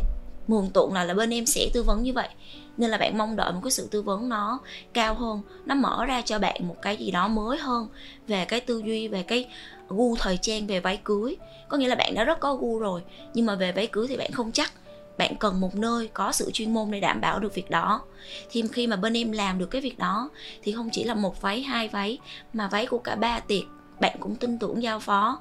[0.53, 2.29] mường tượng là là bên em sẽ tư vấn như vậy.
[2.77, 4.59] Nên là bạn mong đợi một cái sự tư vấn nó
[4.93, 7.89] cao hơn nó mở ra cho bạn một cái gì đó mới hơn
[8.29, 9.47] về cái tư duy về cái
[9.89, 11.37] gu thời trang về váy cưới.
[11.69, 13.03] Có nghĩa là bạn đã rất có gu rồi
[13.35, 14.73] nhưng mà về váy cưới thì bạn không chắc.
[15.19, 18.03] Bạn cần một nơi có sự chuyên môn để đảm bảo được việc đó.
[18.51, 20.31] Thì khi mà bên em làm được cái việc đó
[20.63, 22.19] thì không chỉ là một váy hai váy
[22.53, 23.65] mà váy của cả ba tiệc
[24.01, 25.41] bạn cũng tin tưởng giao phó.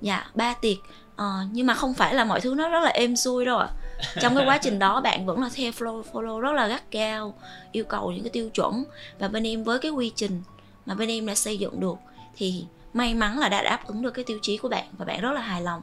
[0.00, 2.90] Dạ ba tiệc uh, ờ, nhưng mà không phải là mọi thứ nó rất là
[2.90, 3.68] êm xuôi đâu ạ.
[3.70, 3.81] à
[4.20, 7.34] trong cái quá trình đó bạn vẫn là theo follow, follow rất là gắt gao
[7.72, 8.84] yêu cầu những cái tiêu chuẩn.
[9.18, 10.42] Và bên em với cái quy trình
[10.86, 11.96] mà bên em đã xây dựng được
[12.36, 15.20] thì may mắn là đã đáp ứng được cái tiêu chí của bạn và bạn
[15.20, 15.82] rất là hài lòng.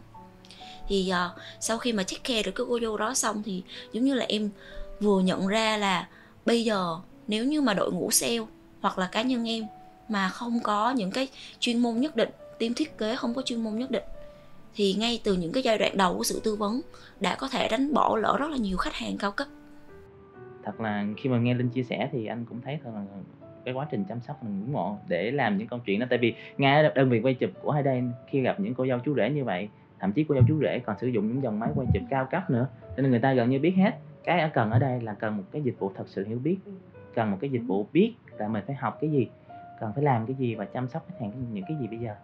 [0.87, 4.03] Thì uh, sau khi mà check care được cái cô dâu đó xong thì giống
[4.03, 4.49] như là em
[4.99, 6.07] vừa nhận ra là
[6.45, 8.39] bây giờ nếu như mà đội ngũ sale
[8.81, 9.63] hoặc là cá nhân em
[10.09, 11.27] mà không có những cái
[11.59, 12.29] chuyên môn nhất định
[12.59, 14.03] team thiết kế không có chuyên môn nhất định
[14.75, 16.81] thì ngay từ những cái giai đoạn đầu của sự tư vấn
[17.19, 19.47] đã có thể đánh bỏ lỡ rất là nhiều khách hàng cao cấp.
[20.63, 23.05] Thật là khi mà nghe linh chia sẻ thì anh cũng thấy thật là
[23.65, 26.05] cái quá trình chăm sóc mình ngưỡng mộ để làm những câu chuyện đó.
[26.09, 28.99] Tại vì ngay đơn vị quay chụp của hai đây khi gặp những cô dâu
[29.05, 31.59] chú rể như vậy thậm chí cô dâu chú rể còn sử dụng những dòng
[31.59, 33.91] máy quay chụp cao cấp nữa nên người ta gần như biết hết.
[34.23, 36.57] Cái cần ở đây là cần một cái dịch vụ thật sự hiểu biết
[37.15, 39.27] cần một cái dịch vụ biết là mình phải học cái gì
[39.79, 42.15] cần phải làm cái gì và chăm sóc khách hàng những cái gì bây giờ.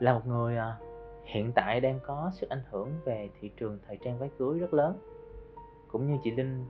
[0.00, 0.76] Là một người à,
[1.26, 4.74] hiện tại đang có sức ảnh hưởng về thị trường thời trang váy cưới rất
[4.74, 4.98] lớn.
[5.88, 6.66] Cũng như chị Linh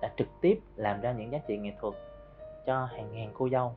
[0.00, 1.94] đã trực tiếp làm ra những giá trị nghệ thuật
[2.66, 3.72] cho hàng ngàn cô dâu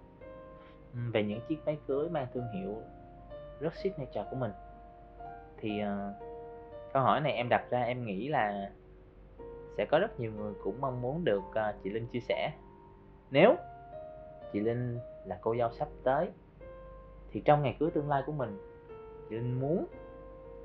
[0.94, 2.76] về những chiếc váy cưới mang thương hiệu
[3.60, 4.52] rất signature của mình.
[5.58, 6.24] Thì uh,
[6.94, 8.72] câu hỏi này em đặt ra em nghĩ là
[9.78, 12.52] sẽ có rất nhiều người cũng mong muốn được uh, chị Linh chia sẻ.
[13.32, 13.56] Nếu
[14.54, 16.30] chị Linh là cô dâu sắp tới
[17.32, 18.58] thì trong ngày cưới tương lai của mình
[19.30, 19.86] chị Linh muốn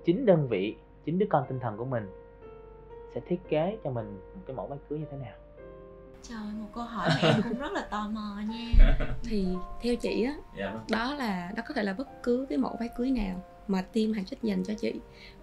[0.05, 2.11] chính đơn vị chính đứa con tinh thần của mình
[3.14, 5.35] sẽ thiết kế cho mình một cái mẫu váy cưới như thế nào?
[6.23, 8.97] Trời một câu hỏi mà em cũng rất là tò mò nha.
[9.23, 9.47] Thì
[9.83, 10.85] theo chị á dạ vâng.
[10.90, 14.12] đó là đó có thể là bất cứ cái mẫu váy cưới nào mà team
[14.12, 14.93] hàng trích dành cho chị.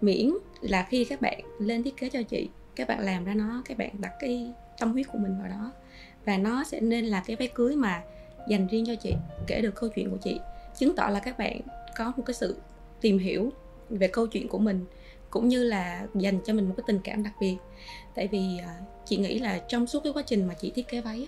[0.01, 0.29] Miễn
[0.61, 3.77] là khi các bạn lên thiết kế cho chị các bạn làm ra nó các
[3.77, 5.71] bạn đặt cái tâm huyết của mình vào đó.
[6.25, 8.03] Và nó sẽ nên là cái váy cưới mà
[8.47, 9.15] dành riêng cho chị
[9.47, 10.39] kể được câu chuyện của chị.
[10.77, 11.61] Chứng tỏ là các bạn
[11.97, 12.57] có một cái sự
[13.01, 13.51] tìm hiểu
[13.91, 14.85] về câu chuyện của mình,
[15.29, 17.57] cũng như là dành cho mình một cái tình cảm đặc biệt.
[18.15, 21.01] Tại vì à, chị nghĩ là trong suốt cái quá trình mà chị thiết kế
[21.01, 21.27] váy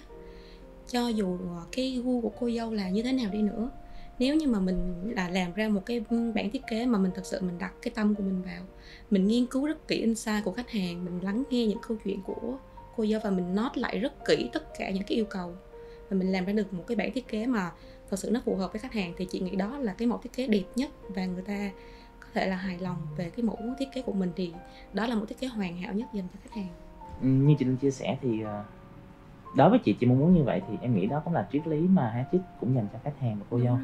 [0.88, 3.70] cho dù à, cái gu của cô dâu là như thế nào đi nữa,
[4.20, 7.26] nếu như mà mình là làm ra một cái bản thiết kế mà mình thật
[7.26, 8.64] sự mình đặt cái tâm của mình vào,
[9.10, 12.22] mình nghiên cứu rất kỹ insight của khách hàng, mình lắng nghe những câu chuyện
[12.22, 12.58] của
[12.96, 15.54] cô dâu và mình note lại rất kỹ tất cả những cái yêu cầu
[16.10, 17.72] và mình làm ra được một cái bản thiết kế mà
[18.10, 20.20] thật sự nó phù hợp với khách hàng, thì chị nghĩ đó là cái mẫu
[20.24, 21.72] thiết kế đẹp nhất và người ta
[22.34, 24.54] thể là hài lòng về cái mẫu thiết kế của mình thì
[24.94, 26.70] đó là một thiết kế hoàn hảo nhất dành cho khách hàng
[27.22, 28.64] ừ, như chị Linh chia sẻ thì ờ,
[29.56, 31.68] đối với chị chị mong muốn như vậy thì em nghĩ đó cũng là triết
[31.68, 33.78] lý mà Hatchit cũng dành cho khách hàng và cô dâu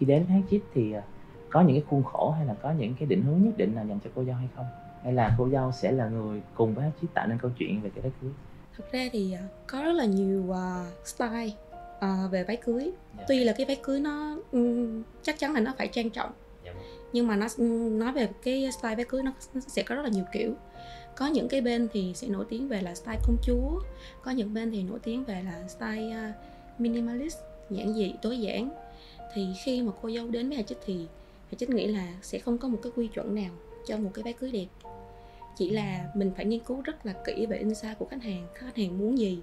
[0.00, 1.02] khi đến với Hatchit thì ờ,
[1.50, 3.86] có những cái khuôn khổ hay là có những cái định hướng nhất định nào
[3.86, 4.66] dành cho cô dâu hay không
[5.02, 7.90] hay là cô dâu sẽ là người cùng với Hatchit tạo nên câu chuyện về
[7.90, 8.30] cái đám cưới
[8.76, 11.50] thực ra thì ờ, có rất là nhiều uh, style
[11.96, 12.94] uh, về váy cưới yeah.
[13.18, 13.24] Dạ.
[13.28, 16.30] tuy là cái váy cưới nó um, chắc chắn là nó phải trang trọng
[17.12, 17.46] nhưng mà nó
[17.88, 20.54] nói về cái style váy cưới nó, nó sẽ có rất là nhiều kiểu.
[21.16, 23.80] Có những cái bên thì sẽ nổi tiếng về là style công chúa
[24.22, 27.38] có những bên thì nổi tiếng về là style uh, minimalist
[27.70, 28.70] giản dị tối giản.
[29.34, 31.06] Thì khi mà cô dâu đến với Hà Chích thì
[31.50, 33.50] Hà Chích nghĩ là sẽ không có một cái quy chuẩn nào
[33.86, 34.66] cho một cái váy cưới đẹp.
[35.56, 38.76] Chỉ là mình phải nghiên cứu rất là kỹ về insight của khách hàng khách
[38.76, 39.38] hàng muốn gì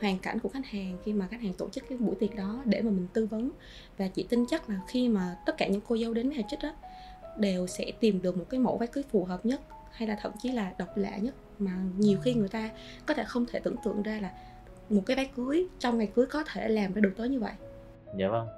[0.00, 2.62] hoàn cảnh của khách hàng khi mà khách hàng tổ chức cái buổi tiệc đó
[2.64, 3.50] để mà mình tư vấn.
[3.98, 6.42] Và chị tin chắc là khi mà tất cả những cô dâu đến với Hà
[6.50, 6.74] Chích á
[7.38, 10.32] đều sẽ tìm được một cái mẫu váy cưới phù hợp nhất hay là thậm
[10.38, 12.70] chí là độc lạ nhất mà nhiều khi người ta
[13.06, 14.32] có thể không thể tưởng tượng ra là
[14.90, 17.52] một cái váy cưới trong ngày cưới có thể làm ra được tới như vậy.
[18.18, 18.48] Dạ vâng.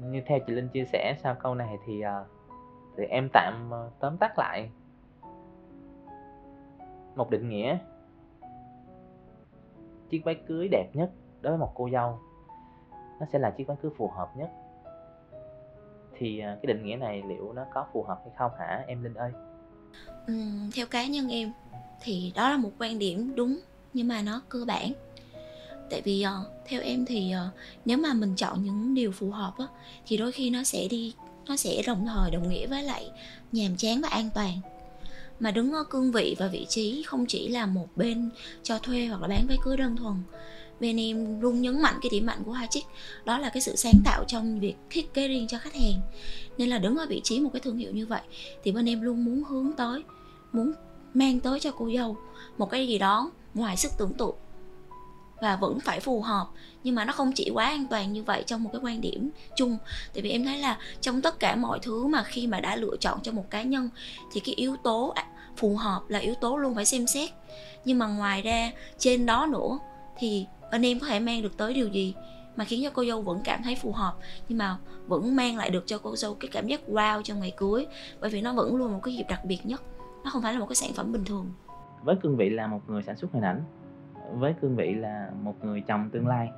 [0.00, 2.24] Như theo chị linh chia sẻ sau câu này thì à,
[2.96, 4.70] thì em tạm ờ, tóm tắt lại
[7.16, 7.78] một định nghĩa.
[10.10, 12.18] Chiếc váy cưới đẹp nhất đối với một cô dâu
[13.20, 14.50] nó sẽ là chiếc váy cưới phù hợp nhất
[16.18, 19.02] thì à, cái định nghĩa này liệu nó có phù hợp hay không hả em
[19.02, 19.30] linh ơi?
[20.26, 20.34] Ừ,
[20.74, 21.52] theo cá nhân em
[22.02, 23.60] thì đó là một quan điểm đúng
[23.92, 24.92] nhưng mà nó cơ bản.
[25.90, 29.52] Tại vì uh, theo em thì uh, nếu mà mình chọn những điều phù hợp
[29.58, 29.66] á,
[30.06, 31.14] thì đôi khi nó sẽ đi
[31.46, 33.10] nó sẽ đồng thời đồng nghĩa với lại
[33.52, 34.58] nhàm chán và an toàn.
[35.40, 38.30] Mà đứng ở cương vị và vị trí không chỉ là một bên
[38.62, 40.14] cho thuê hoặc là bán váy cưới đơn thuần
[40.80, 42.84] bên em luôn nhấn mạnh cái điểm mạnh của hai chiếc
[43.24, 46.00] đó là cái sự sáng tạo trong việc thiết kế riêng cho khách hàng.
[46.58, 48.22] Nên là đứng ở vị trí một cái thương hiệu như vậy
[48.64, 50.02] thì bên em luôn muốn hướng tới,
[50.52, 50.72] muốn
[51.14, 52.16] mang tới cho cô dâu
[52.58, 54.34] một cái gì đó ngoài sức tưởng tượng.
[55.40, 56.46] Và vẫn phải phù hợp,
[56.84, 59.30] nhưng mà nó không chỉ quá an toàn như vậy trong một cái quan điểm
[59.56, 59.78] chung.
[60.14, 62.96] Tại vì em thấy là trong tất cả mọi thứ mà khi mà đã lựa
[63.00, 63.88] chọn cho một cá nhân
[64.32, 65.14] thì cái yếu tố
[65.56, 67.30] phù hợp là yếu tố luôn phải xem xét.
[67.84, 69.78] Nhưng mà ngoài ra trên đó nữa
[70.18, 72.14] thì anh em có thể mang được tới điều gì
[72.56, 74.14] mà khiến cho cô dâu vẫn cảm thấy phù hợp,
[74.48, 74.76] nhưng mà
[75.06, 77.86] vẫn mang lại được cho cô dâu cái cảm giác wow trong ngày cưới?
[78.20, 79.82] Bởi vì nó vẫn luôn một cái dịp đặc biệt nhất,
[80.24, 81.52] nó không phải là một cái sản phẩm bình thường.
[82.02, 83.62] Với cương vị là một người sản xuất hình ảnh,
[84.34, 86.48] với cương vị là một người chồng tương lai.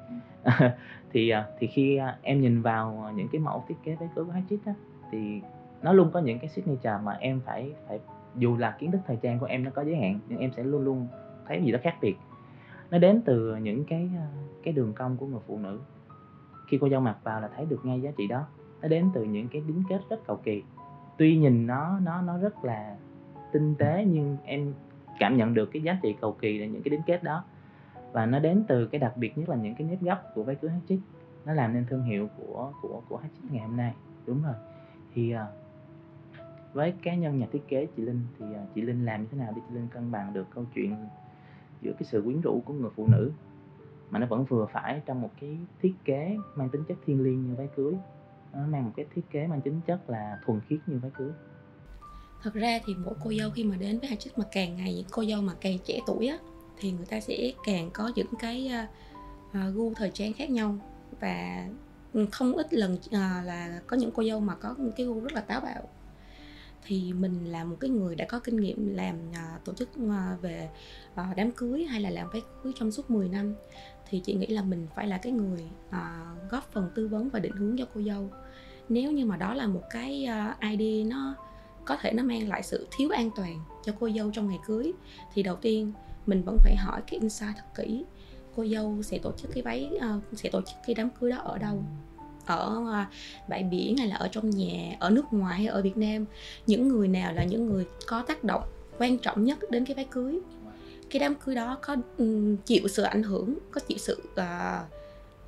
[1.13, 4.25] Thì à, thì khi à, em nhìn vào những cái mẫu thiết kế váy cưới
[4.25, 4.75] của Hatchit á,
[5.13, 5.41] thì
[5.83, 7.99] nó luôn có những cái signature mà em phải phải
[8.37, 10.63] dù là kiến thức thời trang của em nó có giới hạn, nhưng em sẽ
[10.63, 11.09] luôn luôn
[11.47, 12.17] thấy gì đó khác biệt
[12.91, 14.27] nó đến từ những cái ờ,
[14.63, 15.81] cái đường cong của người phụ nữ.
[16.69, 18.47] Khi cô dâu mặc vào là thấy được ngay giá trị đó.
[18.83, 20.63] Nó đến từ những cái đính kết rất cầu kỳ.
[21.19, 22.97] Tuy nhìn nó nó nó rất là
[23.53, 24.75] tinh tế nhưng em
[25.19, 27.45] cảm nhận được cái giá trị cầu kỳ là những cái đính kết đó.
[28.13, 30.55] Và nó đến từ cái đặc biệt nhất là những cái nếp gấp của váy
[30.55, 31.01] cưới Hatchit
[31.45, 33.95] nó làm nên thương hiệu của của của Hatchit ngày hôm nay.
[34.27, 34.55] Đúng rồi.
[35.15, 35.41] Thì uh,
[36.73, 39.39] với cá nhân nhà thiết kế chị Linh thì uh, chị Linh làm như thế
[39.39, 40.97] nào để chị Linh cân bằng được câu chuyện
[41.83, 43.31] giữa cái sự quyến rũ của người phụ nữ
[44.11, 47.47] mà nó vẫn vừa phải trong một cái thiết kế mang tính chất thiêng liêng
[47.47, 47.95] như váy cưới.
[48.53, 51.31] Nó mang một cái thiết kế mang tính chất là thuần khiết như váy cưới.
[52.43, 55.07] Thật ra thì mỗi cô dâu khi mà đến với Hatchit mà càng ngày những
[55.11, 56.39] cô dâu mà càng trẻ tuổi á
[56.79, 58.71] thì người ta sẽ càng có những cái
[59.53, 60.77] uh, gu thời trang khác nhau.
[61.21, 61.69] Và
[62.33, 63.13] không ít lần uh,
[63.45, 65.89] là có những cô dâu mà có những cái gu rất là táo bạo
[66.87, 70.43] thì mình là một cái người đã có kinh nghiệm làm uh, tổ chức uh,
[70.43, 70.69] về
[71.13, 73.55] uh, đám cưới hay là làm váy cưới trong suốt 10 năm.
[74.09, 77.39] Thì chị nghĩ là mình phải là cái người uh, góp phần tư vấn và
[77.39, 78.31] định hướng cho cô dâu.
[78.89, 81.35] Nếu như mà đó là một cái uh, ID nó
[81.85, 84.93] có thể nó mang lại sự thiếu an toàn cho cô dâu trong ngày cưới
[85.35, 85.93] thì đầu tiên
[86.27, 88.05] mình vẫn phải hỏi cái insight thật kỹ.
[88.57, 91.37] Cô dâu sẽ tổ chức cái váy uh, sẽ tổ chức cái đám cưới đó
[91.37, 91.85] ở đâu?
[92.49, 93.05] Ở ờ,
[93.49, 96.25] bãi biển hay là ở trong nhà ở nước ngoài hay ở Việt Nam
[96.67, 98.63] những người nào là những người có tác động
[98.99, 100.41] quan trọng nhất đến cái váy cưới.
[101.11, 104.89] Cái đám cưới đó có um, chịu sự ảnh hưởng có chịu sự uh,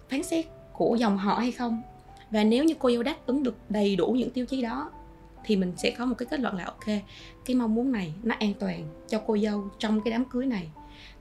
[0.09, 1.83] phán xét của dòng họ hay không.
[2.31, 4.91] Và nếu như cô dâu đáp ứng được đầy đủ những tiêu chí đó
[5.45, 6.87] thì mình sẽ có một cái kết luận là ok
[7.45, 10.69] cái mong muốn này nó an toàn cho cô dâu trong cái đám cưới này.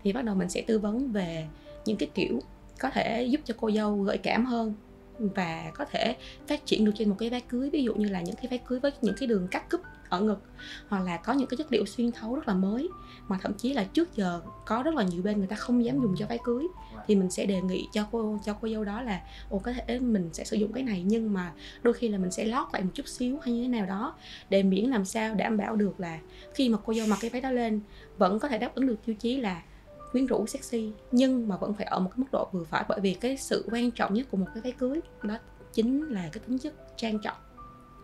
[0.03, 1.47] Thì bắt đầu mình sẽ tư vấn về
[1.85, 2.39] những cái kiểu
[2.79, 4.73] có thể giúp cho cô dâu gợi cảm hơn
[5.19, 6.15] và có thể
[6.47, 8.59] phát triển được trên một cái váy cưới, ví dụ như là những cái váy
[8.67, 10.41] cưới với những cái đường cắt cúp ở ngực,
[10.87, 12.89] hoặc là có những cái chất liệu xuyên thấu rất là mới.
[13.27, 16.01] Mà thậm chí là trước giờ có rất là nhiều bên người ta không dám
[16.01, 16.63] dùng cho váy cưới.
[17.07, 19.99] Thì mình sẽ đề nghị cho cô cho cô dâu đó là, ồ, có thể
[19.99, 21.53] mình sẽ sử dụng cái này, nhưng mà
[21.83, 24.15] đôi khi là mình sẽ lót lại một chút xíu hay như thế nào đó,
[24.49, 26.19] để miễn làm sao đảm bảo được là
[26.53, 27.81] khi mà cô dâu mặc cái váy đó lên,
[28.17, 29.61] vẫn có thể đáp ứng được tiêu chí là
[30.11, 32.99] quyến rũ, sexy, nhưng mà vẫn phải ở một cái mức độ vừa phải bởi
[32.99, 35.37] vì cái sự quan trọng nhất của một cái váy cưới đó
[35.73, 37.37] chính là cái tính chất trang trọng.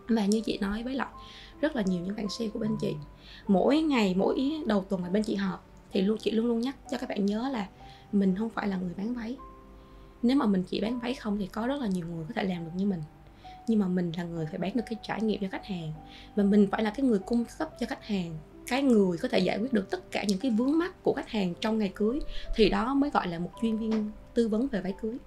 [0.08, 1.08] Và như chị nói với lại
[1.60, 2.94] rất là nhiều những bạn sale của bên chị,
[3.46, 6.76] mỗi ngày, mỗi đầu tuần mà bên chị họp thì luôn, chị luôn luôn nhắc
[6.90, 7.68] cho các bạn nhớ là
[8.12, 9.36] mình không phải là người bán váy.
[10.22, 12.44] Nếu mà mình chỉ bán váy không thì có rất là nhiều người có thể
[12.44, 13.02] làm được như mình,
[13.66, 15.92] nhưng mà mình là người phải bán được cái trải nghiệm cho khách hàng
[16.36, 18.38] và mình phải là cái người cung cấp cho khách hàng
[18.68, 21.28] cái người có thể giải quyết được tất cả những cái vướng mắt của khách
[21.28, 22.20] hàng trong ngày cưới
[22.54, 25.18] thì đó mới gọi là một chuyên viên tư vấn về váy cưới.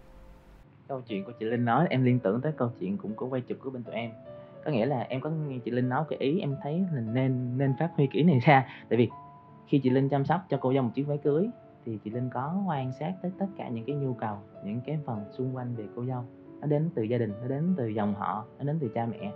[0.88, 3.42] Câu chuyện của chị Linh nói em liên tưởng tới câu chuyện cũng có quay
[3.42, 4.12] chụp của bên tụi em.
[4.66, 7.58] Có nghĩa là em có nghe chị Linh nói cái ý em thấy là nên
[7.58, 8.68] nên phát huy kỹ này ra.
[8.90, 9.10] Tại vì
[9.68, 11.48] khi chị Linh chăm sóc cho cô dâu một chiếc váy cưới
[11.86, 15.00] thì chị Linh có quan sát tới tất cả những cái nhu cầu những cái
[15.06, 16.24] phần xung quanh về cô dâu.
[16.62, 19.32] Nó đến từ gia đình nó đến từ dòng họ nó đến từ cha mẹ.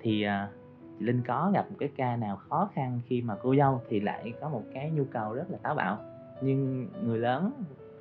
[0.00, 0.59] Thì uh,
[1.00, 4.00] chị Linh có gặp một cái ca nào khó khăn khi mà cô dâu thì
[4.00, 5.98] lại có một cái nhu cầu rất là táo bạo
[6.42, 7.52] nhưng người lớn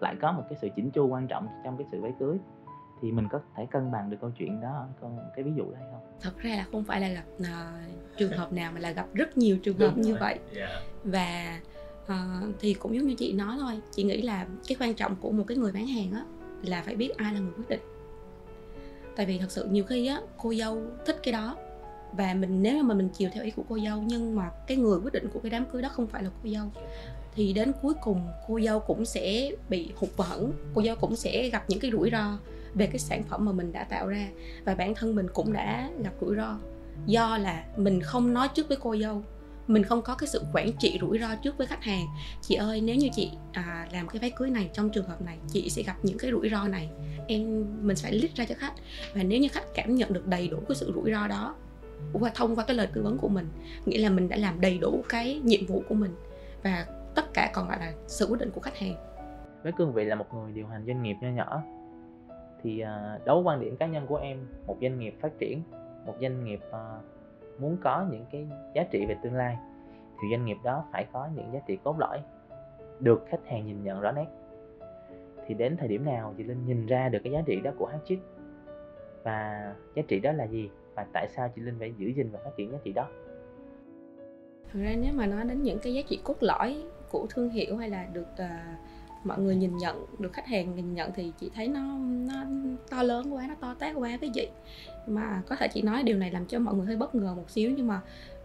[0.01, 2.37] lại có một cái sự chỉnh chu quan trọng trong cái sự váy cưới.
[3.01, 5.83] Thì mình có thể cân bằng được câu chuyện đó còn cái ví dụ đây
[5.91, 6.01] không?
[6.21, 9.37] Thật ra là không phải là gặp uh, trường hợp nào mà là gặp rất
[9.37, 10.39] nhiều trường hợp như vậy.
[10.55, 10.69] Yeah.
[11.03, 11.59] và
[12.03, 15.31] uh, thì cũng giống như chị nói thôi chị nghĩ là cái quan trọng của
[15.31, 16.23] một cái người bán hàng á
[16.63, 17.81] là phải biết ai là người quyết định.
[19.15, 21.55] Tại vì thật sự nhiều khi á cô dâu thích cái đó
[22.13, 24.99] và mình nếu mà mình chiều theo ý của cô dâu nhưng mà cái người
[24.99, 26.65] quyết định của cái đám cưới đó không phải là cô dâu
[27.35, 31.49] thì đến cuối cùng cô dâu cũng sẽ bị hụt hẫng cô dâu cũng sẽ
[31.49, 32.37] gặp những cái rủi ro
[32.73, 34.27] về cái sản phẩm mà mình đã tạo ra.
[34.65, 36.57] Và bản thân mình cũng đã gặp rủi ro.
[37.05, 39.23] Do là mình không nói trước với cô dâu
[39.67, 42.05] mình không có cái sự quản trị rủi ro trước với khách hàng.
[42.41, 45.37] Chị ơi nếu như chị à, làm cái váy cưới này trong trường hợp này
[45.53, 46.89] chị sẽ gặp những cái rủi ro này.
[47.27, 48.73] Em mình phải list ra cho khách.
[49.13, 51.55] Và nếu như khách cảm nhận được đầy đủ cái sự rủi ro đó
[52.13, 53.47] qua, thông qua cái lời tư vấn của mình.
[53.85, 56.15] Nghĩa là mình đã làm đầy đủ cái nhiệm vụ của mình
[56.63, 56.85] và
[57.15, 58.95] tất cả còn lại là sự quyết định của khách hàng.
[59.63, 61.63] Với cương vị là một người điều hành doanh nghiệp nho nhỏ,
[62.63, 65.61] thì à, đấu quan điểm cá nhân của em, một doanh nghiệp phát triển,
[66.05, 66.99] một doanh nghiệp à,
[67.59, 69.57] muốn có những cái giá trị về tương lai,
[70.21, 72.19] thì doanh nghiệp đó phải có những giá trị cốt lõi,
[72.99, 74.25] được khách hàng nhìn nhận rõ nét.
[75.47, 77.85] Thì đến thời điểm nào chị Linh nhìn ra được cái giá trị đó của
[77.85, 78.19] Hatchit
[79.23, 80.69] và giá trị đó là gì?
[80.95, 83.07] Và tại sao chị Linh phải giữ gìn và phát triển giá trị đó?
[84.71, 87.77] Thực ra nếu mà nói đến những cái giá trị cốt lõi của thương hiệu
[87.77, 88.49] hay là được uh,
[89.23, 91.97] mọi người nhìn nhận được khách hàng nhìn nhận thì chị thấy nó
[92.27, 92.45] nó
[92.89, 94.47] to lớn quá nó to tát quá với chị
[95.07, 97.49] mà có thể chị nói điều này làm cho mọi người hơi bất ngờ một
[97.49, 98.01] xíu nhưng mà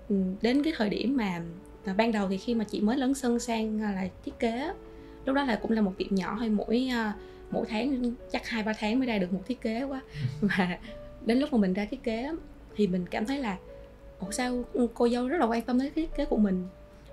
[0.09, 1.41] ừ, đến cái thời điểm mà,
[1.87, 4.73] mà ban đầu thì khi mà chị mới lấn sân sang là thiết kế
[5.25, 8.63] lúc đó là cũng là một tiệm nhỏ hay mỗi uh, mỗi tháng chắc hai
[8.63, 10.01] ba tháng mới ra được một thiết kế quá.
[10.41, 10.79] Và
[11.25, 12.31] đến lúc mà mình ra thiết kế
[12.77, 13.57] thì mình cảm thấy là
[14.21, 16.67] ủa sao cô dâu rất là quan tâm đến thiết kế của mình?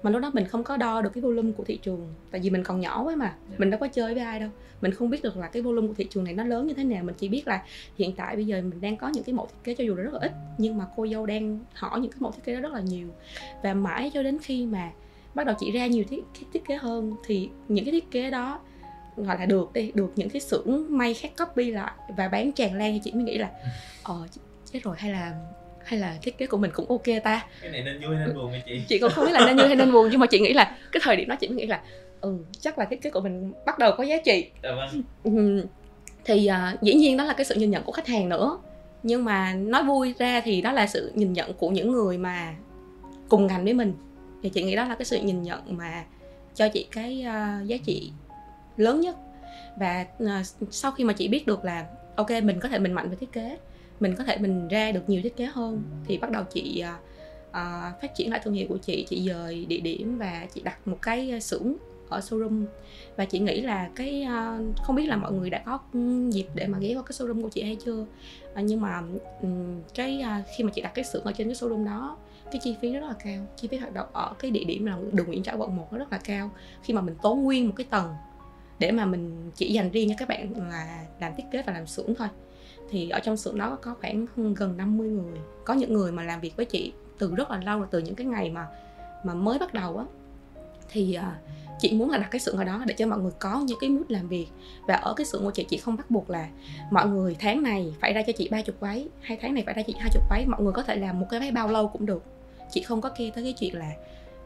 [0.03, 2.49] Mà lúc đó mình không có đo được cái volume của thị trường tại vì
[2.49, 4.49] mình còn nhỏ quá mà mình đâu có chơi với ai đâu.
[4.81, 6.83] Mình không biết được là cái volume của thị trường này nó lớn như thế
[6.83, 7.65] nào mình chỉ biết là
[7.97, 10.03] hiện tại bây giờ mình đang có những cái mẫu thiết kế cho dù là
[10.03, 12.59] rất là ít nhưng mà cô dâu đang hỏi những cái mẫu thiết kế đó
[12.59, 13.07] rất là nhiều.
[13.63, 14.91] Và mãi cho đến khi mà
[15.35, 18.59] bắt đầu chị ra nhiều thiết, thiết kế hơn thì những cái thiết kế đó
[19.17, 22.77] gọi là được đi được những cái xưởng may khác copy lại và bán tràn
[22.77, 22.93] lan.
[22.93, 23.49] Thì chị mới nghĩ là
[24.03, 24.27] ờ
[24.73, 25.33] chết rồi hay là
[25.83, 27.45] hay là thiết kế của mình cũng ok ta?
[27.61, 28.81] Cái này nên vui hay nên buồn vậy chị?
[28.87, 30.77] Chị cũng không biết là nên vui hay nên buồn nhưng mà chị nghĩ là
[30.91, 31.81] cái thời điểm đó chị mới nghĩ là
[32.21, 34.49] ừ chắc là thiết kế của mình bắt đầu có giá trị.
[34.63, 35.03] Dạ vâng.
[35.23, 35.65] ừ,
[36.25, 38.57] thì uh, dĩ nhiên đó là cái sự nhìn nhận của khách hàng nữa.
[39.03, 42.55] Nhưng mà nói vui ra thì đó là sự nhìn nhận của những người mà
[43.29, 43.93] cùng ngành với mình.
[44.43, 46.03] Thì chị nghĩ đó là cái sự nhìn nhận mà
[46.55, 48.11] cho chị cái uh, giá trị
[48.77, 49.15] lớn nhất.
[49.75, 50.29] Và uh,
[50.71, 53.31] sau khi mà chị biết được là ok mình có thể mình mạnh về thiết
[53.31, 53.57] kế
[54.01, 56.99] mình có thể mình ra được nhiều thiết kế hơn thì bắt đầu chị uh,
[57.49, 59.05] uh, phát triển lại thương hiệu của chị.
[59.09, 61.75] Chị dời địa điểm và chị đặt một cái xưởng
[62.09, 62.65] ở showroom.
[63.15, 65.79] Và chị nghĩ là cái uh, không biết là mọi người đã có
[66.29, 68.05] dịp để mà ghé qua cái showroom của chị hay chưa.
[68.53, 69.03] Uh, nhưng mà
[69.41, 72.17] um, cái uh, khi mà chị đặt cái xưởng ở trên cái showroom đó
[72.51, 73.45] cái chi phí rất là cao.
[73.55, 75.97] Chi phí hoạt động ở cái địa điểm là đường Nguyễn Trãi quận 1 nó
[75.97, 76.51] rất là cao.
[76.83, 78.13] Khi mà mình tốn nguyên một cái tầng
[78.81, 81.87] để mà mình chỉ dành riêng cho các bạn là làm thiết kế và làm
[81.87, 82.27] xưởng thôi.
[82.89, 85.39] Thì ở trong xưởng đó có khoảng gần 50 người.
[85.65, 88.15] Có những người mà làm việc với chị từ rất là lâu là từ những
[88.15, 88.67] cái ngày mà
[89.23, 90.05] mà mới bắt đầu á.
[90.89, 91.23] Thì uh,
[91.79, 93.89] chị muốn là đặt cái xưởng ở đó để cho mọi người có những cái
[93.89, 94.47] mood làm việc.
[94.87, 96.49] Và ở cái xưởng của chị chị không bắt buộc là
[96.91, 99.73] mọi người tháng này phải ra cho chị ba chục váy hai tháng này phải
[99.73, 100.45] ra cho chị hai chục váy.
[100.45, 102.23] Mọi người có thể làm một cái váy bao lâu cũng được.
[102.71, 103.91] Chị không có kia tới cái chuyện là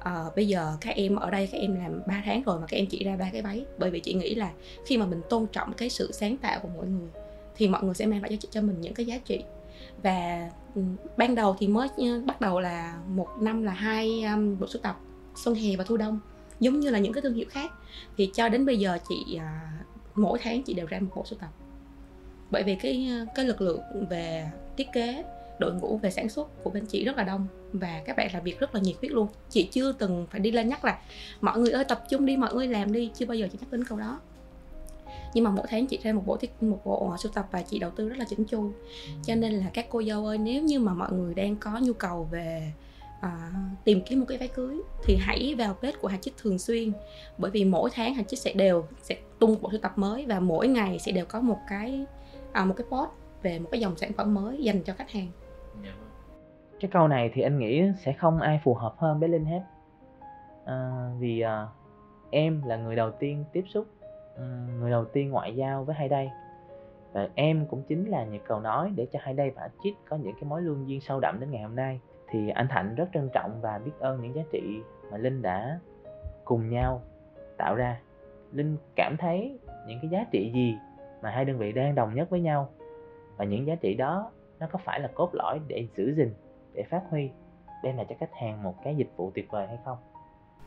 [0.10, 2.78] uh, bây giờ các em ở đây các em làm 3 tháng rồi mà các
[2.78, 3.66] em chỉ ra ba cái váy.
[3.78, 4.52] Bởi vì chị nghĩ là
[4.86, 7.10] khi mà mình tôn trọng cái sự sáng tạo của mỗi người
[7.56, 9.44] thì mọi người sẽ mang lại cho cho mình những cái giá trị.
[10.04, 14.60] Và um, ban đầu thì mới ừ, bắt đầu là một năm là hai um,
[14.60, 15.00] bộ sưu tập
[15.36, 16.20] xuân hè và thu đông
[16.60, 17.72] giống như là những cái thương hiệu khác.
[18.18, 21.40] Thì cho đến bây giờ chị uh, mỗi tháng chị đều ra một bộ sưu
[21.40, 21.50] tập.
[22.52, 25.24] Bởi vì cái ừ, cái lực lượng về thiết kế
[25.60, 27.48] đội ngũ về sản xuất của bên chị rất là đông
[27.80, 29.28] và các bạn làm việc rất là nhiệt huyết luôn.
[29.50, 31.00] Chị chưa từng phải đi lên nhắc là
[31.42, 33.12] mọi người ơi tập trung đi mọi người làm đi.
[33.16, 34.20] Chưa bao giờ chị nhắc đến câu đó.
[35.34, 37.80] Nhưng mà mỗi tháng chị ra một bộ thiết một bộ sưu tập và chị
[37.80, 38.72] đầu tư rất là chỉnh chu.
[39.24, 41.94] Cho nên là các cô dâu ơi nếu như mà mọi người đang có nhu
[41.94, 42.72] cầu về
[43.22, 43.52] à,
[43.84, 46.92] tìm kiếm một cái váy cưới thì hãy vào page của Hà chích thường xuyên.
[47.38, 50.40] Bởi vì mỗi tháng Hà chích sẽ đều sẽ tung bộ sưu tập mới và
[50.40, 52.06] mỗi ngày sẽ đều có một cái
[52.52, 53.10] à, một cái post
[53.44, 55.28] về một cái dòng sản phẩm mới dành cho khách hàng.
[55.84, 55.96] Yeah
[56.80, 59.62] cái câu này thì anh nghĩ sẽ không ai phù hợp hơn với linh hết.
[60.66, 61.68] À, vì à,
[62.32, 63.86] em là người đầu tiên tiếp xúc
[64.36, 64.44] ừ,
[64.80, 66.30] người đầu tiên ngoại giao với hai đây
[67.16, 70.16] và em cũng chính là những cầu nói để cho hai đây và chít có
[70.16, 72.00] những cái mối lương duyên sâu đậm đến ngày hôm nay.
[72.30, 75.80] Thì anh Thạnh rất trân trọng và biết ơn những giá trị mà Linh đã
[76.46, 77.02] cùng nhau
[77.58, 78.00] tạo ra.
[78.52, 80.76] Linh cảm thấy những cái giá trị gì
[81.22, 82.70] mà hai đơn vị đang đồng nhất với nhau?
[83.38, 86.34] Và những giá trị đó nó có phải là cốt lõi để giữ gìn
[86.76, 87.30] để phát huy
[87.84, 89.98] đem lại cho khách hàng một cái dịch vụ tuyệt vời hay không?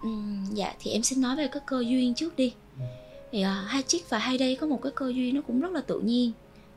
[0.03, 0.09] Ừ,
[0.53, 2.55] dạ thì em xin nói về cái cơ duyên trước đi.
[2.79, 2.85] Ừ.
[3.33, 5.71] thì uh, hai chiếc và hai đây có một cái cơ duyên nó cũng rất
[5.71, 6.33] là tự nhiên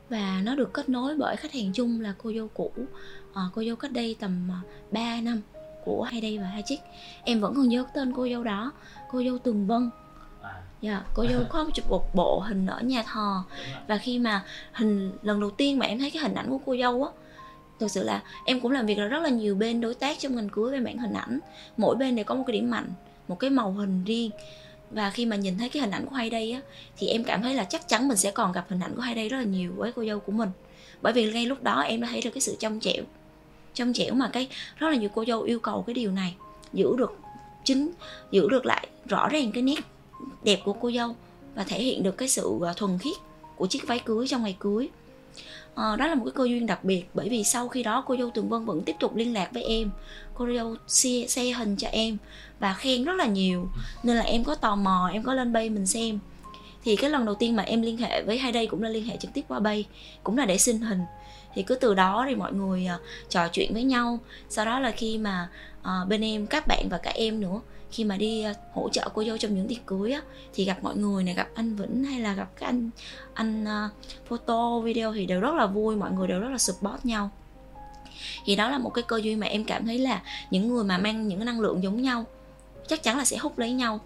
[0.08, 2.70] và nó được kết nối bởi khách hàng chung là cô dâu cũ.
[3.30, 5.40] Uh, cô dâu cách đây tầm uh, à, 3 năm
[5.84, 6.78] của hai đây và hai chiếc.
[7.24, 8.72] Em vẫn còn nhớ tên cô dâu đó
[9.10, 9.90] cô dâu tường vân.
[10.80, 13.42] Dạ, yeah, cô dâu có chụp một bộ hình ở nhà thờ
[13.88, 16.76] và khi mà hình lần đầu tiên mà em thấy cái hình ảnh của cô
[16.76, 17.10] dâu á
[17.82, 20.36] thực sự là em cũng làm việc là rất là nhiều bên đối tác trong
[20.36, 21.38] ngành cưới về mảng hình ảnh.
[21.76, 22.88] Mỗi bên đều có một cái điểm mạnh,
[23.28, 24.30] một cái màu hình riêng.
[24.90, 26.60] Và khi mà nhìn thấy cái hình ảnh của hai đây á,
[26.96, 29.14] thì em cảm thấy là chắc chắn mình sẽ còn gặp hình ảnh của hai
[29.14, 30.50] đây rất là nhiều với cô dâu của mình.
[31.02, 33.04] Bởi vì ngay lúc đó em đã thấy được cái sự trong trẻo
[33.74, 36.34] trong trẻo mà cái rất là nhiều cô dâu yêu cầu cái điều này,
[36.72, 37.18] giữ được
[37.64, 37.90] chính,
[38.30, 39.80] giữ được lại rõ ràng cái nét
[40.42, 41.16] đẹp của cô dâu
[41.54, 43.16] và thể hiện được cái sự à, thuần khiết
[43.56, 44.88] của chiếc váy cưới trong ngày cưới
[45.74, 48.16] à, đó là một cái cơ duyên đặc biệt bởi vì sau khi đó cô
[48.16, 49.90] dâu tường vân vẫn tiếp tục liên lạc với em.
[50.34, 52.16] Cô dâu xe, xe hình cho em
[52.58, 53.68] và khen rất là nhiều
[54.02, 56.18] nên là em có tò mò em có lên bay mình xem.
[56.84, 59.04] Thì cái lần đầu tiên mà em liên hệ với hai đây cũng là liên
[59.04, 59.84] hệ trực tiếp qua bay
[60.22, 61.00] cũng là để xin hình.
[61.54, 64.18] Thì cứ từ đó thì mọi người uh, trò chuyện với nhau.
[64.48, 65.48] Sau đó là khi mà
[65.80, 67.60] uh, bên em các bạn và cả em nữa
[67.92, 70.22] khi mà đi ờ, hỗ trợ cô dâu trong những tiệc cưới á
[70.54, 72.90] thì gặp mọi người này gặp anh Vĩnh hay là gặp các anh
[73.34, 73.90] anh uh,
[74.28, 77.30] photo video thì đều rất là vui mọi người đều rất là support nhau.
[78.44, 80.98] Thì đó là một cái cơ duyên mà em cảm thấy là những người mà
[80.98, 82.24] mang những cái năng lượng giống nhau
[82.88, 84.00] chắc chắn là sẽ hút lấy nhau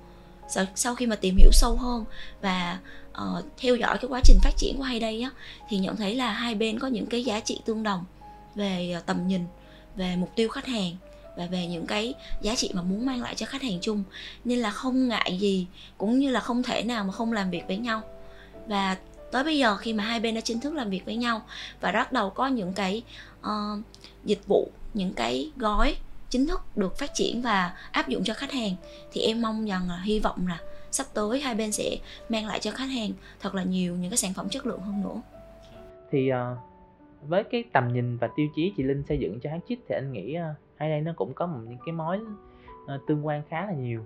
[0.49, 2.05] sau, sau khi mà tìm hiểu sâu hơn
[2.41, 2.79] và
[3.11, 5.31] uh, theo dõi cái quá trình phát triển của hai đây á
[5.69, 8.05] thì nhận thấy là hai bên có những cái giá trị tương đồng
[8.55, 9.45] về tầm nhìn
[9.97, 10.97] về mục tiêu khách hàng
[11.37, 14.03] và về những cái giá trị mà muốn mang lại cho khách hàng chung.
[14.45, 15.67] Nên là không ngại gì
[15.99, 18.03] cũng như là không thể nào mà không làm việc với nhau.
[18.67, 18.97] Và
[19.33, 21.43] tới bây giờ khi mà hai bên đã chính thức làm việc với nhau
[21.81, 23.03] và bắt đầu có những cái
[23.41, 23.81] uh,
[24.25, 25.97] dịch vụ những cái gói
[26.31, 28.75] chính thức được phát triển và áp dụng cho khách hàng
[29.13, 30.59] thì em mong rằng là hy vọng là
[30.91, 31.97] sắp tới hai bên sẽ
[32.29, 33.11] mang lại cho khách hàng
[33.41, 35.21] thật là nhiều những cái sản phẩm chất lượng hơn nữa.
[36.11, 36.59] Thì uh,
[37.29, 40.13] với cái tầm nhìn và tiêu chí chị Linh xây dựng cho Chít thì anh
[40.13, 42.21] nghĩ uh, hai đây nó cũng có một những cái mối
[42.87, 44.05] ờ, tương quan khá là nhiều.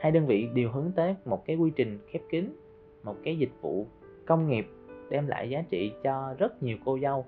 [0.00, 2.56] Hai đơn vị đều hướng tới một cái quy trình khép kín
[3.02, 3.86] một cái dịch vụ
[4.26, 4.66] công nghiệp
[5.10, 7.24] đem lại giá trị cho rất nhiều cô dâu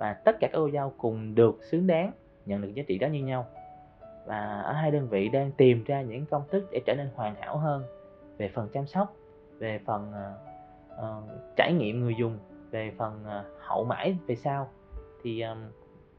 [0.00, 2.12] và tất cả các cô dâu cùng được xứng đáng
[2.46, 3.46] nhận được giá trị đó như nhau.
[4.26, 7.34] Và ở hai đơn vị đang tìm ra những công thức để trở nên hoàn
[7.34, 7.82] hảo hơn
[8.38, 9.16] về phần chăm sóc
[9.58, 12.38] về phần uh, uh, trải nghiệm người dùng
[12.70, 14.68] về phần uh, hậu mãi về sau.
[15.22, 15.58] Thì um,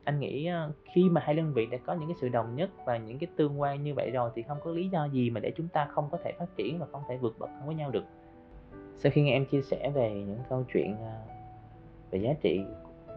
[0.06, 2.70] anh nghĩ ờ, khi mà hai đơn vị đã có những cái sự đồng nhất
[2.86, 5.40] và những cái tương quan như vậy rồi thì không có lý do gì mà
[5.40, 7.76] để chúng ta không có thể phát triển và không thể vượt bậc hơn với
[7.76, 8.04] nhau được.
[8.96, 11.14] Sau khi nghe em chia sẻ về những câu chuyện ờ,
[12.12, 12.62] về giá trị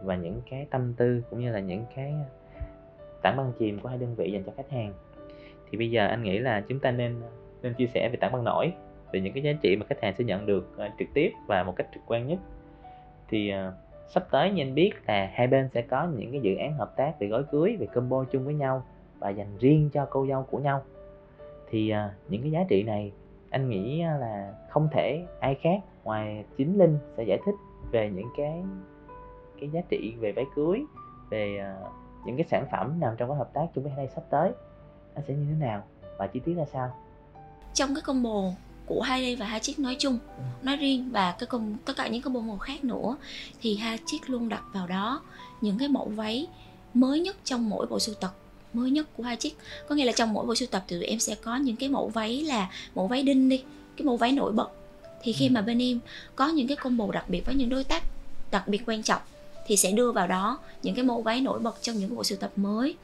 [0.02, 2.14] và những cái tâm tư cũng như là những cái
[2.54, 2.64] ờ,
[3.22, 4.92] tảng băng chìm của hai đơn vị dành cho khách hàng
[5.70, 7.20] thì bây giờ anh nghĩ là chúng ta nên
[7.62, 8.72] nên chia sẻ về tảng băng nổi
[9.12, 11.76] về những cái giá trị mà khách hàng sẽ nhận được trực tiếp và một
[11.76, 12.38] cách trực quan nhất.
[13.28, 13.74] Thì uh,
[14.08, 17.12] sắp tới nhìn biết là hai bên sẽ có những cái dự án hợp tác
[17.18, 18.82] về gói cưới về combo chung với nhau
[19.18, 20.82] và dành riêng cho cô dâu của nhau.
[21.70, 23.12] Thì uh, những cái giá trị này
[23.50, 27.54] anh nghĩ à, là không thể ai khác ngoài chính linh sẽ giải thích
[27.90, 28.62] về những cái
[29.60, 30.84] cái giá trị về váy cưới
[31.30, 31.92] về uh,
[32.26, 34.52] những cái sản phẩm nằm trong cái hợp tác chung với đây sắp tới.
[35.14, 35.82] Nó sẽ như thế nào
[36.16, 36.90] và chi tiết ra sao?
[37.74, 38.42] Trong cái combo
[38.88, 40.42] của hai đây và hai chiếc nói chung ừ.
[40.62, 43.16] nói riêng và cái công tất cả những combo màu khác nữa
[43.60, 45.22] thì hai chiếc luôn đặt vào đó.
[45.60, 46.46] Những cái mẫu váy
[46.94, 48.34] mới nhất trong mỗi bộ sưu tập
[48.72, 49.56] mới nhất của hai chiếc.
[49.88, 51.88] Có nghĩa là trong mỗi bộ sưu tập thì tụi em sẽ có những cái
[51.88, 53.62] mẫu váy là mẫu váy đinh đi
[53.96, 54.68] cái mẫu váy nổi bật.
[55.22, 55.52] Thì khi ừ.
[55.52, 56.00] mà bên em
[56.36, 58.02] có những cái combo đặc biệt với những đối tác
[58.50, 59.22] đặc biệt quan trọng
[59.66, 62.38] thì sẽ đưa vào đó những cái mẫu váy nổi bật trong những bộ sưu
[62.38, 62.94] tập mới.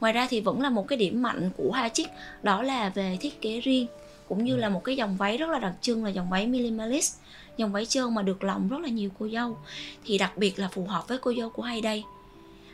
[0.00, 2.08] Ngoài ra thì vẫn là một cái điểm mạnh của hai chiếc
[2.42, 3.86] đó là về thiết kế riêng
[4.28, 7.14] cũng như là một cái dòng váy rất là đặc trưng là dòng váy minimalist
[7.56, 9.56] dòng váy trơn mà được lòng rất là nhiều cô dâu.
[10.04, 12.04] Thì đặc biệt là phù hợp với cô dâu của hay đây.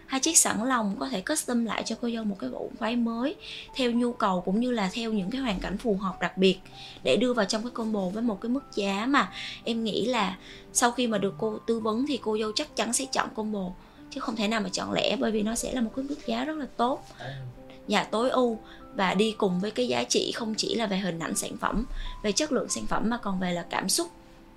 [0.07, 2.97] Hai chiếc sẵn lòng có thể custom lại cho cô dâu một cái bộ váy
[2.97, 3.35] mới
[3.75, 6.59] theo nhu cầu cũng như là theo những cái hoàn cảnh phù hợp đặc biệt
[7.03, 9.33] để đưa vào trong cái combo với một cái mức giá mà
[9.65, 10.37] em nghĩ là
[10.73, 13.71] sau khi mà được cô tư vấn thì cô dâu chắc chắn sẽ chọn combo
[14.11, 16.27] chứ không thể nào mà chọn lẻ bởi vì nó sẽ là một cái mức
[16.27, 17.07] giá rất là tốt.
[17.89, 18.59] Dạ tối ưu
[18.95, 21.85] và đi cùng với cái giá trị không chỉ là về hình ảnh sản phẩm
[22.23, 24.09] về chất lượng sản phẩm mà còn về là cảm xúc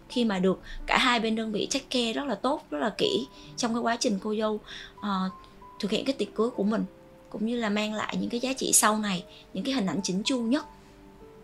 [0.10, 2.94] khi mà được cả hai bên đơn vị check care rất là tốt rất là
[2.98, 3.28] kỹ
[3.58, 4.60] trong cái quá trình cô dâu
[5.00, 5.04] uh,
[5.80, 6.86] thực hiện cái tiệc cưới của mình
[7.30, 9.24] cũng như là mang lại những cái giá trị sau này
[9.54, 10.66] những cái hình ảnh chỉnh chu nhất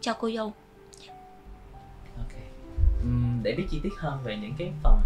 [0.01, 0.53] cho cô dâu
[2.17, 2.43] okay.
[3.01, 4.99] uhm, để biết chi tiết hơn về những cái phần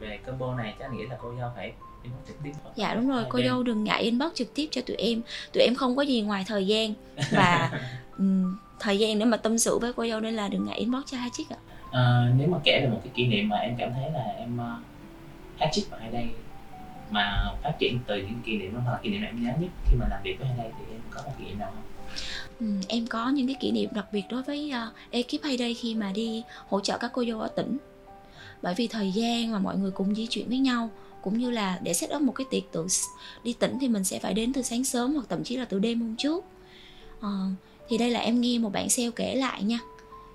[0.00, 1.72] về combo này chắc nghĩ là cô dâu phải
[2.76, 3.24] dạ đúng rồi.
[3.28, 5.22] Cô dâu đừng ngại inbox trực tiếp cho tụi em.
[5.52, 6.94] Tụi em không có gì ngoài thời gian.
[7.30, 7.70] Và
[8.18, 11.02] um, thời gian để mà tâm sự với cô dâu nên là đừng ngại inbox
[11.06, 11.56] cho hai chiếc ạ.
[11.92, 14.58] À, nếu mà kể về một cái kỷ niệm mà em cảm thấy là em
[14.58, 14.82] uh,
[15.58, 16.26] hai chiếc ở đây
[17.10, 19.96] mà phát triển từ những kỷ niệm đó là kỷ niệm em nhớ nhất khi
[19.96, 21.82] mà làm việc với đây thì em có một kỷ niệm nào không?
[22.60, 25.94] Ừ, em có những cái kỷ niệm đặc biệt đối với uh, ekip Hayday khi
[25.94, 27.78] mà đi hỗ trợ các cô dâu ở tỉnh.
[28.62, 30.90] Bởi vì thời gian mà mọi người cùng di chuyển với nhau
[31.28, 32.86] cũng như là để set up một cái tiệc tự
[33.44, 35.78] đi tỉnh thì mình sẽ phải đến từ sáng sớm hoặc thậm chí là từ
[35.78, 36.44] đêm hôm trước.
[37.20, 37.28] À,
[37.88, 39.78] thì đây là em nghe một bạn sale kể lại nha.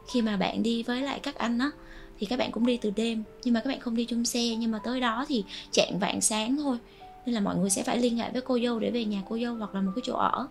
[0.08, 1.72] Khi mà bạn đi với lại các anh á
[2.20, 4.56] thì các bạn cũng đi từ đêm nhưng mà các bạn không đi chung xe.
[4.56, 6.78] Nhưng mà tới đó thì chạng vạn sáng thôi.
[7.26, 9.40] Nên là mọi người sẽ phải liên hệ với cô dâu để về nhà cô
[9.40, 10.48] dâu hoặc là một cái chỗ ở.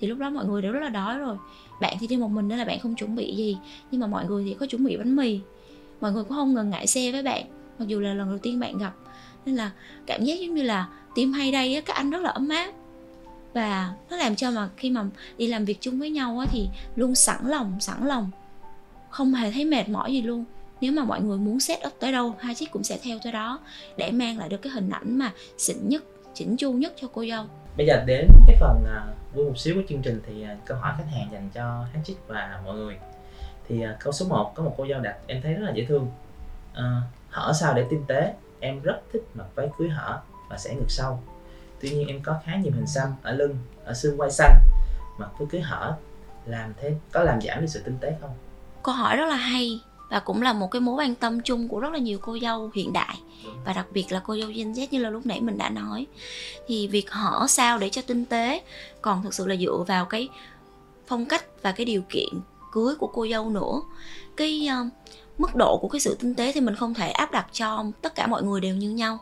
[0.00, 1.36] Thì lúc đó mọi người đều rất là đói rồi.
[1.80, 3.58] Bạn thì đi một mình nên là bạn không chuẩn bị gì.
[3.90, 5.40] Nhưng mà mọi người thì có chuẩn bị bánh mì.
[6.00, 7.44] Mọi người cũng không ngần ngại xe với bạn
[7.78, 8.92] mặc dù là lần đầu tiên bạn gặp
[9.46, 9.70] nên là
[10.06, 12.72] cảm giác giống như là team hay đây á các anh rất là ấm áp.
[13.54, 15.04] Và nó làm cho mà khi mà
[15.38, 18.30] đi làm việc chung với nhau á thì luôn sẵn lòng sẵn lòng.
[19.10, 20.44] Không hề thấy mệt mỏi gì luôn.
[20.80, 23.32] Nếu mà mọi người muốn set up tới đâu hai chiếc cũng sẽ theo tới
[23.32, 23.60] đó
[23.96, 27.24] để mang lại được cái hình ảnh mà xịn nhất chỉnh chu nhất cho cô
[27.30, 27.44] dâu.
[27.76, 30.78] Bây giờ đến cái phần à, vui một xíu của chương trình thì à, câu
[30.78, 32.96] hỏi khách hàng dành cho hai chiếc và mọi người.
[33.68, 35.84] Thì à, câu số 1 có một cô dâu đặt em thấy rất là dễ
[35.84, 36.10] thương.
[36.74, 38.34] À, hở sao để tinh tế?
[38.60, 41.18] Em rất thích mặc váy cưới hở và sẽ ngực sâu
[41.80, 44.54] tuy nhiên em có khá nhiều hình xăm ở lưng ở xương quai xanh.
[45.18, 45.96] Mặc váy cưới hở
[46.46, 48.30] làm thế có làm giảm đi sự tinh tế không?
[48.82, 49.80] Câu hỏi rất là hay
[50.10, 52.70] và cũng là một cái mối quan tâm chung của rất là nhiều cô dâu
[52.74, 53.16] hiện đại
[53.64, 56.06] và đặc biệt là cô dâu Gen Z như là lúc nãy mình đã nói.
[56.66, 58.62] Thì việc hở sao để cho tinh tế
[59.02, 60.28] còn thực sự là dựa vào cái
[61.06, 62.28] phong cách và cái điều kiện
[62.72, 63.80] cưới của cô dâu nữa.
[64.36, 64.92] Cái uh,
[65.38, 68.14] mức độ của cái sự tinh tế thì mình không thể áp đặt cho tất
[68.14, 69.18] cả mọi người đều như nhau.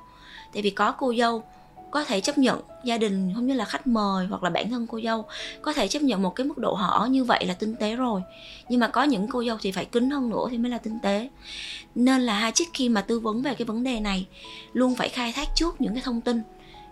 [0.53, 1.43] Tại vì có cô dâu,
[1.91, 4.87] có thể chấp nhận gia đình không như là khách mời hoặc là bản thân
[4.87, 5.25] cô dâu,
[5.63, 8.23] có thể chấp nhận một cái mức độ họ như vậy là tinh tế rồi.
[8.69, 10.99] Nhưng mà có những cô dâu thì phải kính hơn nữa thì mới là tinh
[11.03, 11.29] tế.
[11.95, 14.27] Nên là hai chiếc khi mà tư vấn về cái vấn đề này,
[14.73, 16.43] luôn phải khai thác trước những cái thông tin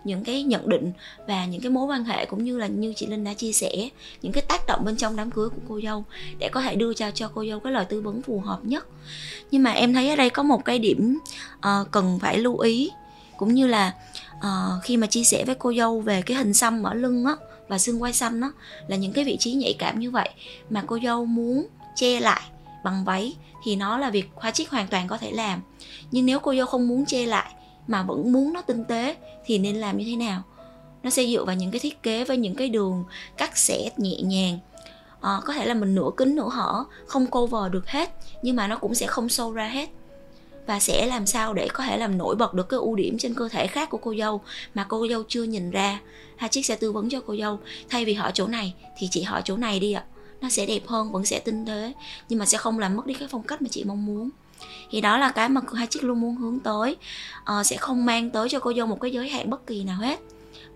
[0.04, 0.92] những cái nhận định
[1.26, 3.88] và những cái mối quan hệ cũng như là như chị Linh đã chia sẻ
[4.22, 6.04] những cái tác động bên trong đám cưới của cô dâu
[6.38, 8.86] để có thể đưa cho cho cô dâu cái lời tư vấn phù hợp nhất.
[9.50, 11.18] Nhưng mà em thấy ở đây có một cái điểm
[11.56, 12.90] uh, cần phải lưu ý
[13.36, 13.94] cũng như là
[14.38, 17.36] uh, khi mà chia sẻ với cô dâu về cái hình xăm ở lưng á
[17.68, 18.52] và xương quai xanh đó
[18.88, 20.28] là những cái vị trí nhạy cảm như vậy
[20.70, 22.42] mà cô dâu muốn che lại
[22.84, 25.60] bằng váy thì nó là việc khoa chiếc hoàn toàn có thể làm.
[26.10, 27.52] Nhưng nếu cô dâu không muốn che lại
[27.86, 30.42] mà vẫn muốn nó tinh tế thì nên làm như thế nào?
[31.02, 33.04] Nó sẽ dựa vào những cái thiết kế với những cái đường
[33.36, 34.58] cắt xẻ nhẹ nhàng.
[35.20, 38.10] À, có thể là mình nửa kính nửa hở không cover được hết
[38.42, 39.88] nhưng mà nó cũng sẽ không sâu ra hết.
[40.66, 43.34] Và sẽ làm sao để có thể làm nổi bật được cái ưu điểm trên
[43.34, 44.40] cơ thể khác của cô dâu
[44.74, 46.00] mà cô dâu chưa nhìn ra?
[46.36, 47.58] Hai chiếc sẽ tư vấn cho cô dâu
[47.88, 50.04] thay vì hỏi chỗ này thì chị hỏi chỗ này đi ạ.
[50.40, 51.92] Nó sẽ đẹp hơn vẫn sẽ tinh tế
[52.28, 54.30] nhưng mà sẽ không làm mất đi cái phong cách mà chị mong muốn
[54.92, 56.96] thì đó là cái mà hai chiếc luôn muốn hướng tới.
[57.44, 59.96] À, sẽ không mang tới cho cô dâu một cái giới hạn bất kỳ nào
[59.96, 60.20] hết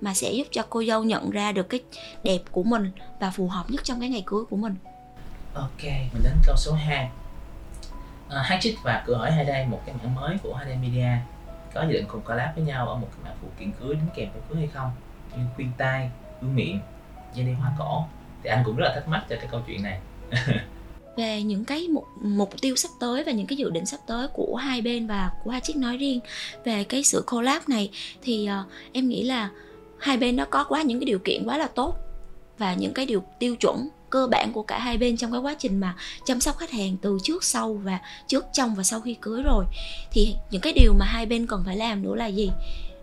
[0.01, 1.81] mà sẽ giúp cho cô dâu nhận ra được cái
[2.23, 2.91] đẹp của mình
[3.21, 4.75] và phù hợp nhất trong cái ngày cưới của mình.
[5.55, 7.11] Ok mình đến câu số 2 à,
[8.29, 11.09] ờ, hai chiếc và cửa hỏi hai đây một cái mảng mới của hai media.
[11.75, 14.09] Có dự định cùng collab với nhau ở một cái mảng phụ kiện cưới đính
[14.15, 14.91] kèm với cưới hay không?
[15.37, 16.11] Như khuyên tai
[16.43, 16.81] gương miệng
[17.35, 18.05] dây đeo hoa cổ
[18.43, 20.01] thì anh cũng rất là thắc mắc cho cái câu chuyện này.
[21.17, 24.29] về những cái mục, mục tiêu sắp tới và những cái dự định sắp tới
[24.29, 26.21] của hai bên và của hai chiếc nói riêng
[26.65, 27.91] về cái sự collab này
[28.23, 29.51] thì uh, em nghĩ là
[29.99, 31.95] hai bên nó có quá những cái điều kiện quá là tốt
[32.59, 35.55] và những cái điều tiêu chuẩn cơ bản của cả hai bên trong cái quá
[35.59, 39.17] trình mà chăm sóc khách hàng từ trước sau và trước trong và sau khi
[39.21, 39.65] cưới rồi.
[40.11, 42.51] Thì những cái điều mà hai bên cần phải làm nữa là gì?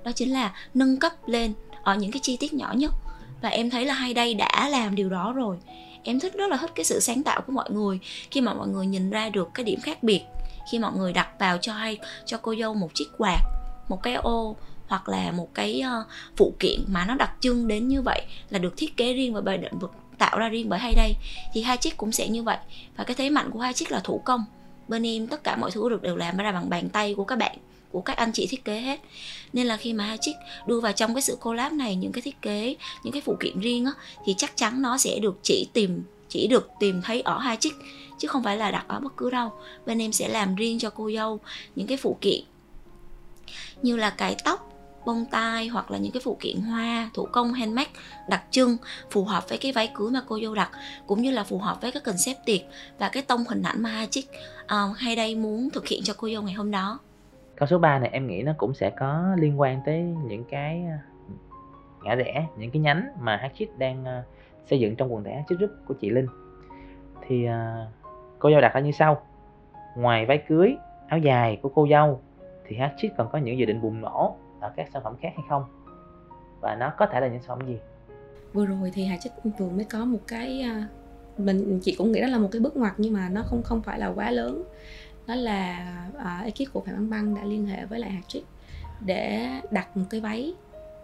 [0.04, 1.54] Đó chính là nâng cấp lên
[1.84, 2.94] ở những cái chi tiết nhỏ nhất.
[3.42, 5.58] Và em thấy là hai đây đã làm điều đó rồi
[6.04, 8.00] em thích rất là thích cái sự sáng tạo của mọi người.
[8.32, 10.22] Khi mà mọi người nhìn ra được cái điểm khác biệt
[10.72, 13.40] khi mọi người đặt vào cho hay cho cô dâu một chiếc quạt
[13.90, 14.56] một cái ô
[14.88, 18.60] hoặc là một cái uh, phụ kiện mà nó đặc trưng đến như vậy là
[18.60, 21.16] được thiết kế riêng và bài định vực tạo ra riêng bởi hay đây
[21.54, 22.58] thì hai chiếc cũng sẽ như vậy.
[22.98, 24.46] Và cái thế mạnh của hai chiếc là thủ công.
[24.88, 27.36] Bên em tất cả mọi thứ được đều làm ra bằng bàn tay của các
[27.36, 27.58] bạn
[27.94, 29.00] của các anh chị thiết kế hết.
[29.54, 30.34] Nên là khi mà hai chiếc
[30.68, 33.60] đưa vào trong cái sự collab này những cái thiết kế những cái phụ kiện
[33.60, 33.92] riêng á
[34.26, 37.74] thì chắc chắn nó sẽ được chỉ tìm chỉ được tìm thấy ở hai chiếc
[38.20, 39.52] chứ không phải là đặt ở bất cứ đâu.
[39.86, 41.40] Bên em sẽ làm riêng cho cô dâu
[41.76, 42.42] những cái phụ kiện
[43.82, 44.70] như là cái tóc
[45.06, 47.92] bông tai hoặc là những cái phụ kiện hoa thủ công handmade
[48.30, 48.78] đặc trưng
[49.12, 50.70] phù hợp với cái váy cưới mà cô dâu đặt
[51.08, 52.62] cũng như là phù hợp với cái concept tiệc
[53.00, 54.26] và cái tông hình ảnh mà hai chiếc
[54.64, 57.00] uh, hay đây muốn thực hiện cho cô dâu ngày hôm đó
[57.56, 60.86] câu số 3 này em nghĩ nó cũng sẽ có liên quan tới những cái
[60.86, 60.98] ờ,
[62.04, 64.24] ngã rẽ, những cái nhánh mà Hatchit đang ờ,
[64.70, 66.28] xây dựng trong quần thể Hatchit Group của chị Linh.
[67.28, 67.88] Thì ờ,
[68.40, 69.22] cô dâu đặt ra như sau.
[69.96, 70.76] Ngoài váy cưới,
[71.08, 72.22] áo dài của cô dâu,
[72.66, 75.46] thì Hatchit còn có những dự định bùng nổ ở các sản phẩm khác hay
[75.50, 75.64] không?
[76.62, 77.80] Và nó có thể là những sản phẩm gì?
[78.54, 80.66] Vừa rồi thì Hatchit vừa mới có một cái
[81.38, 83.82] mình, chị cũng nghĩ đó là một cái bước ngoặt nhưng mà nó không không
[83.82, 84.64] phải là quá lớn
[85.28, 88.48] đó là uh, ekip của Phạm Băng Băng đã liên hệ với lại Hattrick
[89.06, 90.54] để đặt một cái váy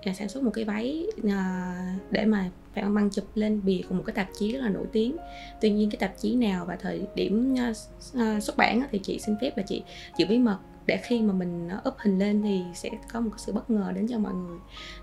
[0.09, 3.81] uh, sản xuất một cái váy uh, để mà Phạm Băng Băng chụp lên bìa
[3.89, 5.17] của một cái tạp chí rất là nổi tiếng.
[5.61, 7.77] Tuy nhiên cái tạp chí nào và thời điểm uh,
[8.21, 9.83] uh, xuất bản thì chị xin phép là chị
[10.17, 10.57] giữ bí mật.
[10.85, 14.07] Để khi mà mình up hình lên thì sẽ có một sự bất ngờ đến
[14.07, 14.57] cho mọi người.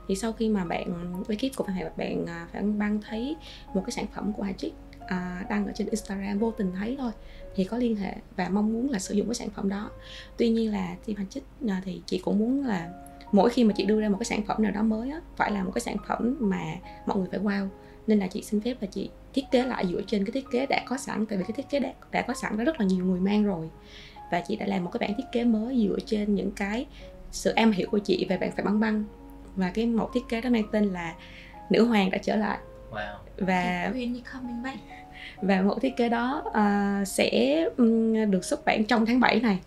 [0.08, 3.36] Thì sau khi mà bạn ekip của bạn bạn phải Băng thấy
[3.74, 7.12] một cái sản phẩm của Hattrick à, đăng ở trên Instagram vô tình thấy thôi
[7.56, 9.90] thì có liên hệ và mong muốn là sử dụng cái sản phẩm đó.
[10.36, 12.90] Tuy nhiên là team hành chích à, thì chị cũng muốn là
[13.32, 15.50] mỗi khi mà chị đưa ra một cái sản phẩm nào đó mới á, phải
[15.52, 16.64] là một cái sản phẩm mà
[17.06, 17.68] mọi người phải wow.
[18.06, 20.66] Nên là chị xin phép là chị thiết kế lại dựa trên cái thiết kế
[20.66, 22.86] đã có sẵn tại vì cái thiết kế đã, đã có sẵn đó rất là
[22.86, 23.70] nhiều người mang rồi.
[24.30, 26.86] Và chị đã làm một cái bản thiết kế mới dựa trên những cái
[27.30, 29.04] sự am hiểu của chị về bạn phải băng băng.
[29.56, 31.14] Và cái mẫu thiết kế đó mang tên là
[31.70, 32.58] nữ hoàng đã trở lại.
[32.90, 33.16] Wow.
[33.38, 33.92] và
[35.42, 39.58] và mẫu thiết kế đó uh, sẽ um, được xuất bản trong tháng 7 này.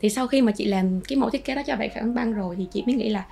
[0.00, 2.32] Thì sau khi mà chị làm cái mẫu thiết kế đó cho bạn phản băng
[2.32, 3.24] rồi thì chị mới nghĩ là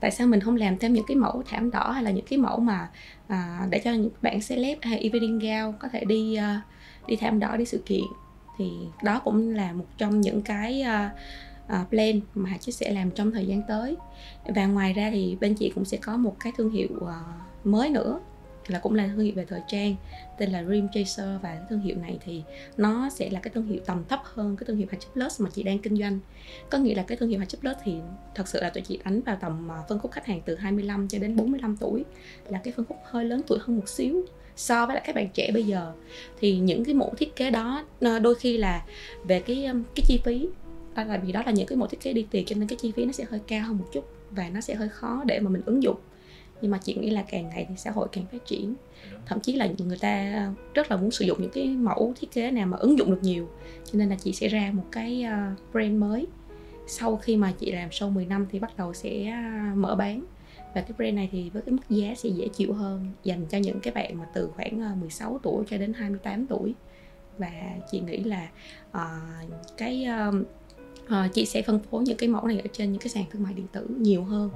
[0.00, 2.38] tại sao mình không làm thêm những cái mẫu thảm đỏ hay là những cái
[2.38, 2.88] mẫu mà
[3.28, 7.40] à, để cho những bạn celeb hay evening gown có thể đi uh, đi thảm
[7.40, 8.04] đỏ đi sự kiện.
[8.58, 8.70] Thì
[9.02, 11.12] đó cũng là một trong những cái uh,
[11.82, 13.96] uh, plan mà chị sẽ làm trong thời gian tới.
[14.54, 17.90] Và ngoài ra thì bên chị cũng sẽ có một cái thương hiệu uh, mới
[17.90, 18.20] nữa
[18.70, 19.94] là cũng là thương hiệu về thời trang,
[20.38, 21.26] tên là Dream Chaser.
[21.42, 22.42] Và cái thương hiệu này thì
[22.76, 25.50] nó sẽ là cái thương hiệu tầm thấp hơn cái thương hiệu Hatch Plus mà
[25.54, 26.18] chị đang kinh doanh.
[26.70, 27.94] Có nghĩa là cái thương hiệu Hatch Plus thì
[28.34, 31.08] thật sự là tụi chị đánh vào tầm à, phân khúc khách hàng từ 25
[31.08, 32.04] cho đến 45 tuổi,
[32.48, 34.24] là cái phân khúc hơi lớn tuổi hơn một xíu
[34.56, 35.92] so với lại các bạn trẻ bây giờ.
[36.40, 38.84] Thì những cái mẫu thiết kế đó ờ, đôi khi là
[39.24, 40.48] về cái cái chi phí
[40.96, 42.78] đó là vì đó là những cái mẫu thiết kế đi tiền cho nên cái
[42.80, 45.40] chi phí nó sẽ hơi cao hơn một chút và nó sẽ hơi khó để
[45.40, 45.96] mà mình ứng dụng
[46.60, 48.74] nhưng mà chị nghĩ là càng ngày thì xã hội càng phát triển.
[49.26, 52.50] Thậm chí là người ta rất là muốn sử dụng những cái mẫu thiết kế
[52.50, 53.48] nào mà ứng dụng được nhiều.
[53.84, 56.26] Cho nên là chị sẽ ra một cái ờ, brand mới.
[56.86, 60.24] Sau khi mà chị làm sau 10 năm thì bắt đầu sẽ ờ, mở bán.
[60.74, 63.58] Và cái brand này thì với cái mức giá sẽ dễ chịu hơn dành cho
[63.58, 66.74] những cái bạn mà từ khoảng 16 ờ, tuổi cho đến 28 tuổi.
[67.38, 67.52] Và
[67.90, 68.48] chị nghĩ là
[68.90, 70.34] uh, cái uh,
[71.04, 73.42] uh, chị sẽ phân phối những cái mẫu này ở trên những cái sàn thương
[73.42, 74.50] mại điện tử nhiều hơn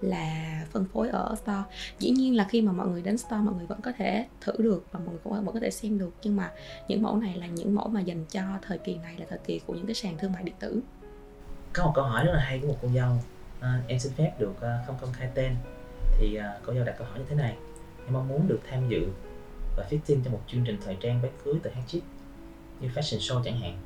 [0.00, 1.62] là phân phối ở store.
[1.98, 4.52] Dĩ nhiên là khi mà mọi người đến store mọi người vẫn có thể thử
[4.58, 6.14] được và mọi người cũng vẫn có thể xem được.
[6.22, 6.52] Nhưng mà
[6.88, 9.60] những mẫu này là những mẫu mà dành cho thời kỳ này là thời kỳ
[9.66, 10.80] của những cái sàn thương mại điện tử.
[11.72, 13.10] Có một câu hỏi rất là hay của một cô dâu.
[13.60, 15.54] À, em xin phép được uh, không công khai tên.
[16.18, 17.56] Thì à, cô dâu đặt câu hỏi như thế này.
[18.04, 19.06] Em mong muốn được tham dự
[19.76, 22.02] và fitting cho một chương trình thời trang váy cưới từ Hatchit
[22.80, 23.78] như fashion show chẳng hạn.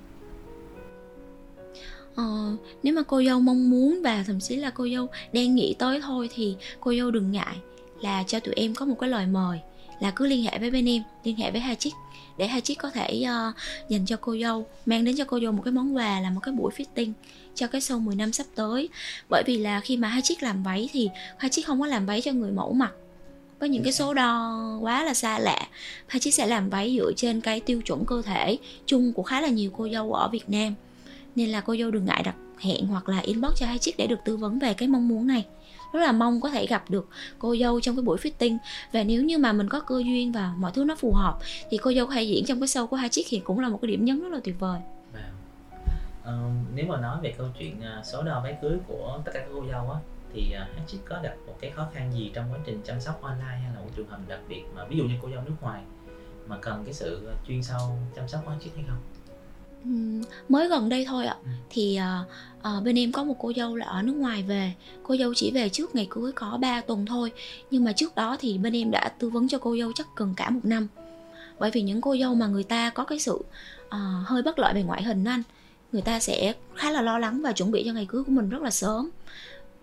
[2.20, 5.74] Ờ, nếu mà cô dâu mong muốn và thậm chí là cô dâu đang nghĩ
[5.78, 7.56] tới thôi thì cô dâu đừng ngại
[8.00, 9.58] là cho tụi em có một cái lời mời
[10.00, 11.90] là cứ liên hệ với bên em liên hệ với hai chiếc
[12.38, 13.54] để hai chiếc có thể uh,
[13.88, 16.40] dành cho cô dâu mang đến cho cô dâu một cái món quà là một
[16.42, 17.12] cái buổi fitting
[17.54, 18.88] cho cái show 10 năm sắp tới.
[19.28, 21.08] Bởi vì là khi mà hai chiếc làm váy thì
[21.38, 22.92] hai chiếc không có làm váy cho người mẫu mặc.
[23.58, 25.68] Với những cái số đo quá là xa lạ.
[26.06, 29.40] Hai chiếc sẽ làm váy dựa trên cái tiêu chuẩn cơ thể chung của khá
[29.40, 30.74] là nhiều cô dâu ở Việt Nam
[31.34, 34.06] nên là cô dâu đừng ngại đặt hẹn hoặc là inbox cho hai chiếc để
[34.06, 35.46] được tư vấn về cái mong muốn này.
[35.92, 37.08] Rất là mong có thể gặp được
[37.38, 38.58] cô dâu trong cái buổi fitting.
[38.92, 41.38] Và nếu như mà mình có cơ duyên và mọi thứ nó phù hợp
[41.70, 43.78] thì cô dâu hay diễn trong cái show của hai chiếc thì cũng là một
[43.82, 44.80] cái điểm nhấn rất là tuyệt vời.
[46.24, 49.40] Um, nếu mà nói về câu chuyện uh, số đo váy cưới của tất cả
[49.40, 50.00] các cô dâu á
[50.34, 52.80] thì à, uh, hát chiếc có gặp một cái khó khăn gì trong quá trình
[52.84, 55.30] chăm sóc online hay là một trường hợp đặc biệt mà ví dụ như cô
[55.30, 55.82] dâu nước ngoài
[56.46, 58.98] mà cần cái sự chuyên sâu chăm sóc của hát chiếc hay không?
[60.48, 61.36] Mới gần đây thôi ạ.
[61.70, 64.72] Thì uh, uh, bên em có một cô dâu là ở nước ngoài về.
[65.02, 67.32] Cô dâu chỉ về trước ngày cưới có 3 tuần thôi.
[67.70, 70.34] Nhưng mà trước đó thì bên em đã tư vấn cho cô dâu chắc cần
[70.36, 70.88] cả một năm.
[71.58, 73.34] Bởi vì những cô dâu mà người ta có cái sự
[73.86, 73.92] uh,
[74.24, 75.42] hơi bất lợi về ngoại hình anh
[75.92, 78.48] người ta sẽ khá là lo lắng và chuẩn bị cho ngày cưới của mình
[78.48, 79.10] rất là sớm.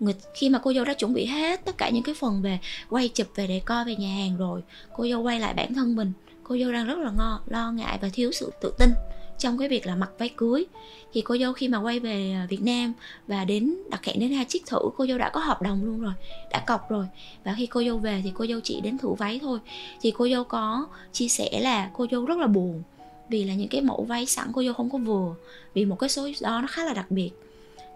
[0.00, 2.58] Người khi mà cô dâu đã chuẩn bị hết tất cả những cái phần về
[2.90, 4.60] quay chụp về để coi về nhà hàng rồi
[4.96, 6.12] cô dâu quay lại bản thân mình.
[6.42, 8.90] Cô dâu đang rất là ngo lo ngại và thiếu sự tự tin
[9.38, 10.64] trong cái việc là mặc váy cưới.
[11.12, 12.92] Thì cô dâu khi mà quay về à, Việt Nam
[13.26, 16.00] và đến đặt hẹn đến hai chiếc thử, cô dâu đã có hợp đồng luôn
[16.00, 16.12] rồi,
[16.50, 17.06] đã cọc rồi.
[17.44, 19.58] Và khi cô dâu về thì cô dâu chỉ đến thử váy thôi.
[20.00, 22.82] Thì cô dâu có chia sẻ là cô dâu rất là buồn
[23.28, 25.34] vì là những cái mẫu váy sẵn cô dâu không có vừa,
[25.74, 27.30] vì một cái số đó nó khá là đặc biệt.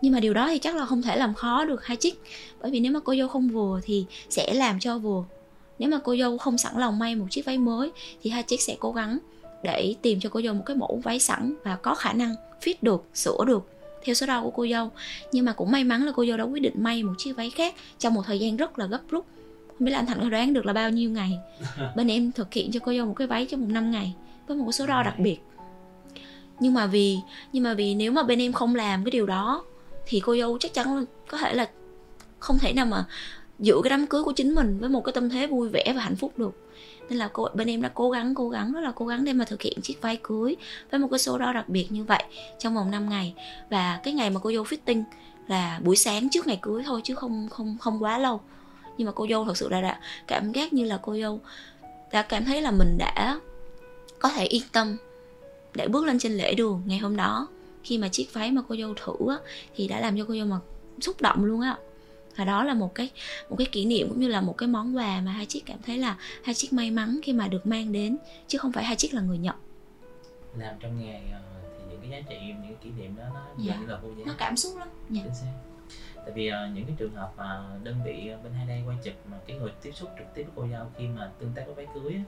[0.01, 2.23] Nhưng mà điều đó thì chắc là không thể làm khó được hai chiếc,
[2.61, 5.25] bởi vì nếu mà cô dâu không vừa thì sẽ làm cho vừa.
[5.79, 7.91] Nếu mà cô dâu không sẵn lòng may một chiếc váy mới
[8.23, 9.19] thì hai chiếc sẽ cố gắng
[9.63, 12.75] để tìm cho cô dâu một cái mẫu váy sẵn và có khả năng fit
[12.83, 13.69] được sửa được
[14.05, 14.91] theo số đo của cô dâu.
[15.33, 17.51] Nhưng mà cũng may mắn là cô dâu đã quyết định may một chiếc váy
[17.51, 19.27] khác trong một thời gian rất là gấp rút.
[19.69, 21.39] Không biết là anh thành có đoán được là bao nhiêu ngày.
[21.97, 24.15] Bên em thực hiện cho cô dâu một cái váy trong một năm ngày
[24.47, 25.39] với một số đo đặc biệt.
[26.61, 27.19] Nhưng mà vì
[27.53, 29.65] nhưng mà vì nếu mà bên em không làm cái điều đó
[30.07, 31.71] thì cô dâu chắc chắn có thể là
[32.39, 33.05] không thể nào mà
[33.59, 36.03] giữ cái đám cưới của chính mình với một cái tâm thế vui vẻ và
[36.03, 36.72] hạnh phúc được
[37.09, 39.33] nên là cô bên em đã cố gắng cố gắng rất là cố gắng để
[39.33, 40.57] mà thực hiện chiếc váy cưới
[40.91, 42.23] với một cái số đo đặc biệt như vậy
[42.59, 43.35] trong vòng 5 ngày.
[43.71, 45.03] Và cái ngày mà cô dâu fitting
[45.49, 48.41] là buổi sáng trước ngày cưới thôi chứ không không không quá lâu.
[48.99, 51.41] Nhưng mà cô dâu thật sự là đã cảm giác như là cô dâu
[52.13, 53.41] đã cảm thấy là mình đã
[54.19, 54.97] có thể yên tâm
[55.75, 57.49] để bước lên trên lễ đường ngày hôm đó.
[57.85, 59.37] Khi mà chiếc váy mà cô dâu thử á,
[59.77, 60.59] thì đã làm cho cô dâu mà
[61.01, 61.77] xúc động luôn á
[62.37, 63.11] và đó là một cái
[63.51, 65.79] một cái kỷ niệm cũng như là một cái món quà mà hai chiếc cảm
[65.87, 68.17] thấy là hai chiếc may mắn khi mà được mang đến
[68.49, 69.57] chứ không phải hai chiếc là người nhận
[70.57, 71.41] làm trong nghề ờ,
[71.79, 73.77] thì những cái giá trị những cái kỷ niệm đó nó dạ.
[73.81, 75.23] như là vô giá nó cảm xúc lắm dạ.
[76.17, 79.15] tại vì uh, những cái trường hợp mà đơn vị bên hai đây quay chụp
[79.31, 81.75] mà cái người tiếp xúc trực tiếp với cô dâu khi mà tương tác với
[81.75, 82.21] váy cưới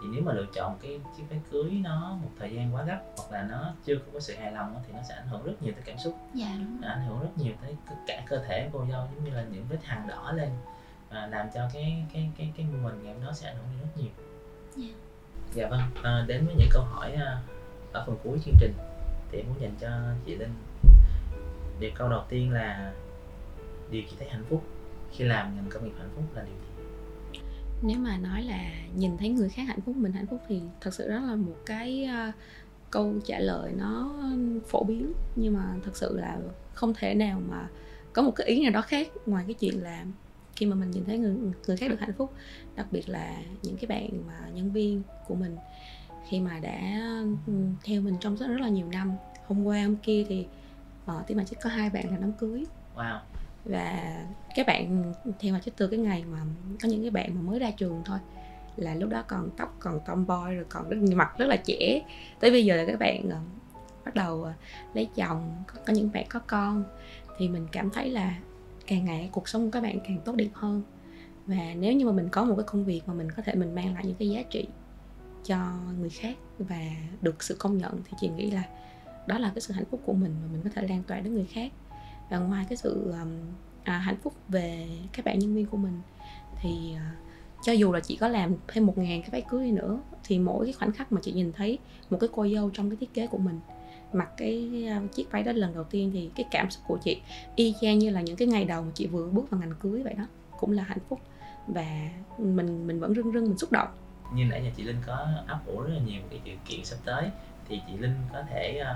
[0.00, 3.00] thì nếu mà lựa chọn cái chiếc váy cưới nó một thời gian quá gấp
[3.16, 5.72] hoặc là nó chưa có sự hài lòng thì nó sẽ ảnh hưởng rất nhiều
[5.72, 6.14] tới cảm xúc.
[6.34, 7.76] Dạ, đúng ảnh hưởng rất nhiều tới
[8.06, 10.50] cả cơ thể cô dâu giống như là những vết hằn đỏ lên
[11.10, 14.10] và làm cho cái cái cái cái mình ngày đó sẽ ảnh hưởng rất nhiều.
[14.76, 14.96] Yeah.
[15.52, 17.42] dạ vâng à, đến với những câu hỏi à,
[17.92, 18.72] ở phần cuối chương trình
[19.30, 19.88] thì em muốn dành cho
[20.26, 20.54] chị Linh.
[21.80, 22.92] Điều câu đầu tiên là
[23.90, 24.64] điều chị thấy hạnh phúc
[25.12, 26.69] khi làm ngành công nghiệp hạnh phúc là điều gì
[27.82, 30.94] nếu mà nói là nhìn thấy người khác hạnh phúc mình hạnh phúc thì thật
[30.94, 32.34] sự đó là một cái uh,
[32.90, 34.14] câu trả lời nó
[34.68, 35.12] phổ biến.
[35.36, 36.38] Nhưng mà thật sự là
[36.74, 37.68] không thể nào mà
[38.12, 40.04] có một cái ý nào đó khác ngoài cái chuyện là
[40.56, 42.32] khi mà mình nhìn thấy người người khác được hạnh phúc.
[42.76, 45.56] Đặc biệt là những cái bạn mà nhân viên của mình.
[46.28, 47.08] Khi mà đã
[47.46, 47.52] ừ,
[47.84, 49.12] theo mình trong rất rất là nhiều năm
[49.46, 50.46] hôm qua hôm kia thì
[51.04, 52.64] uh, team mà chỉ có hai bạn là đám cưới.
[52.96, 53.18] Wow
[53.64, 54.16] và
[54.54, 56.38] các bạn theo mà chứ từ cái ngày mà
[56.82, 58.18] có những cái bạn mà mới ra trường thôi
[58.76, 62.02] là lúc đó còn tóc còn tomboy rồi còn rất, mặt rất là trẻ.
[62.40, 63.34] Tới bây giờ là các bạn uh,
[64.04, 64.48] bắt đầu uh,
[64.94, 66.84] lấy chồng có, có những bạn có con
[67.38, 68.38] thì mình cảm thấy là
[68.86, 70.82] càng ngày cuộc sống của các bạn càng tốt đẹp hơn.
[71.46, 73.74] Và nếu như mà mình có một cái công việc mà mình có thể mình
[73.74, 74.68] mang lại những cái giá trị
[75.44, 75.58] cho
[75.98, 76.80] người khác và
[77.22, 78.62] được sự công nhận thì chị nghĩ là
[79.26, 81.34] đó là cái sự hạnh phúc của mình mà mình có thể lan tỏa đến
[81.34, 81.72] người khác
[82.30, 83.28] và ngoài cái sự um,
[83.84, 86.00] à, hạnh phúc về các bạn nhân viên của mình
[86.62, 87.00] thì uh,
[87.62, 90.38] cho dù là chị có làm thêm một ngàn cái váy cưới đi nữa thì
[90.38, 91.78] mỗi cái khoảnh khắc mà chị nhìn thấy
[92.10, 93.60] một cái cô dâu trong cái thiết kế của mình
[94.12, 97.20] mặc cái uh, chiếc váy đó lần đầu tiên thì cái cảm xúc của chị
[97.56, 100.02] y chang như là những cái ngày đầu mà chị vừa bước vào ngành cưới
[100.02, 100.24] vậy đó
[100.60, 101.20] cũng là hạnh phúc.
[101.66, 102.08] Và
[102.38, 103.88] mình mình vẫn rưng rưng mình xúc động.
[104.34, 106.96] Như nãy nhà chị Linh có ấp ủ rất là nhiều cái sự kiện sắp
[107.04, 107.30] tới
[107.68, 108.86] thì chị Linh có thể uh,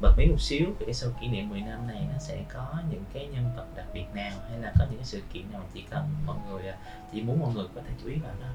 [0.00, 2.74] bật mí một xíu về cái show kỷ niệm 10 năm này nó sẽ có
[2.90, 5.60] những cái nhân vật đặc biệt nào hay là có những cái sự kiện nào
[5.60, 5.84] mà chị
[6.26, 6.78] mọi người à,
[7.12, 8.46] chỉ muốn mọi người có thể chú ý vào đó?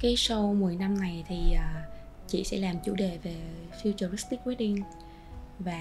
[0.00, 1.86] Cái show 10 năm này thì à,
[2.26, 3.36] chị sẽ làm chủ đề về
[3.82, 4.82] futuristic wedding
[5.58, 5.80] và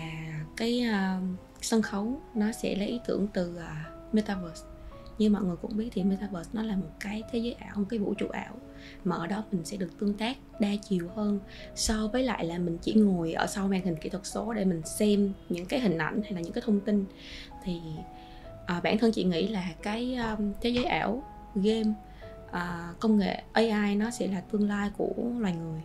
[0.58, 1.24] cái uh,
[1.62, 4.66] sân khấu nó sẽ lấy ý tưởng từ uh, metaverse.
[5.18, 7.86] Như mọi người cũng biết thì metaverse nó là một cái thế giới ảo một
[7.90, 8.56] cái vũ trụ ảo
[9.04, 11.40] mà ở đó mình sẽ được tương tác đa chiều hơn
[11.76, 14.66] so với lại là mình chỉ ngồi ở sau màn hình kỹ thuật số để
[14.66, 17.06] mình xem những cái hình ảnh hay là những cái thông tin.
[17.64, 17.80] Thì
[18.66, 21.24] à, bản thân chị nghĩ là cái um, thế giới ảo
[21.56, 21.94] game
[22.52, 25.82] à, công nghệ AI nó sẽ là tương lai của loài người.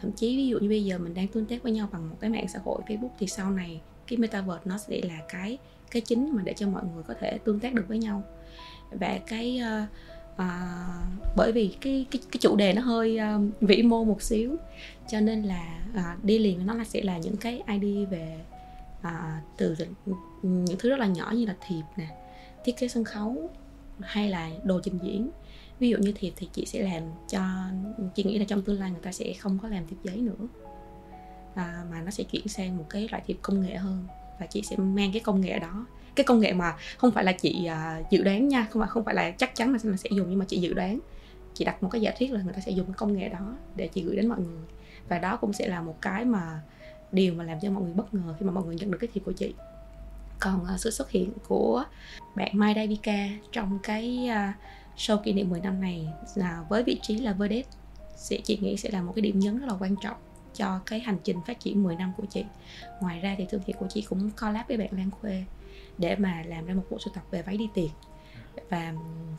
[0.00, 2.16] Thậm chí ví dụ như bây giờ mình đang tương tác với nhau bằng một
[2.20, 5.58] cái mạng xã hội Facebook thì sau này cái metaverse nó sẽ là cái
[5.90, 8.22] cái chính mà để cho mọi người có thể tương tác được với nhau.
[8.90, 9.88] Và cái uh,
[10.40, 10.76] à,
[11.36, 14.56] bởi vì cái cái cái chủ đề nó hơi um, vĩ mô một xíu.
[15.08, 18.38] Cho nên là à, đi liền với nó là sẽ là những cái ID về
[19.02, 19.76] à, từ
[20.42, 22.06] những thứ rất là nhỏ như là thiệp nè
[22.64, 23.50] thiết kế sân khấu
[24.00, 25.30] hay là đồ trình diễn.
[25.78, 27.40] Ví dụ như thiệp thì chị sẽ làm cho
[28.14, 30.48] chị nghĩ là trong tương lai người ta sẽ không có làm thiệp giấy nữa.
[31.54, 34.04] À, mà nó sẽ chuyển sang một cái loại thiệp công nghệ hơn
[34.40, 37.32] và chị sẽ mang cái công nghệ đó cái công nghệ mà không phải là
[37.32, 40.30] chị uh, dự đoán nha không phải không phải là chắc chắn là sẽ dùng
[40.30, 41.00] nhưng mà chị dự đoán.
[41.54, 43.56] Chị đặt một cái giả thuyết là người ta sẽ dùng cái công nghệ đó
[43.76, 44.62] để chị gửi đến mọi người.
[45.08, 46.60] Và đó cũng sẽ là một cái mà
[47.12, 49.08] điều mà làm cho mọi người bất ngờ khi mà mọi người nhận được cái
[49.14, 49.54] thiệp của chị.
[50.40, 51.84] Còn uh, sự xuất hiện của
[52.34, 54.54] bạn Mai Davika trong cái uh,
[54.96, 57.70] show kỷ niệm 10 năm này là với vị trí là vedette
[58.16, 60.16] sẽ chị nghĩ sẽ là một cái điểm nhấn rất là quan trọng
[60.54, 62.44] cho cái hành trình phát triển 10 năm của chị.
[63.00, 65.44] Ngoài ra thì thương hiệu của chị cũng collab với bạn Lan Khuê
[66.00, 67.90] để mà làm ra một bộ sưu tập về váy đi tiệc
[68.70, 68.94] và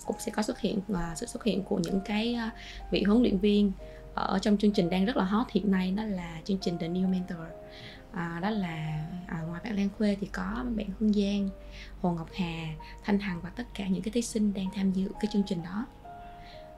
[0.06, 2.54] cũng sẽ có xuất hiện uh, sự xuất hiện của những cái uh,
[2.92, 3.72] vị huấn luyện viên
[4.14, 6.88] ở trong chương trình đang rất là hot hiện nay đó là chương trình The
[6.88, 7.40] New Mentor.
[8.12, 11.50] À, đó là à, ngoài bạn Lan Khuê thì có bạn Hương Giang,
[12.02, 12.68] Hồ Ngọc Hà,
[13.04, 15.64] Thanh Hằng và tất cả những cái thí sinh đang tham dự cái chương trình
[15.64, 15.86] đó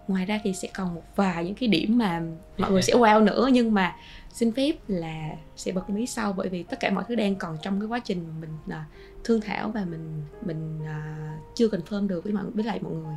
[0.08, 2.22] ngoài ra thì sẽ còn một vài những cái điểm mà
[2.58, 3.96] mọi người sẽ wow nữa nhưng mà
[4.30, 7.58] xin phép là sẽ bật mí sau bởi vì tất cả mọi thứ đang còn
[7.62, 12.08] trong cái quá trình mà mình uh, thương thảo và mình mình uh, chưa confirm
[12.08, 13.16] được với mọi với lại mọi người.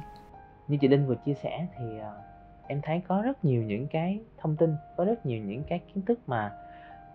[0.69, 2.03] Như chị Linh vừa chia sẻ thì uh,
[2.67, 6.05] em thấy có rất nhiều những cái thông tin có rất nhiều những cái kiến
[6.05, 6.53] thức mà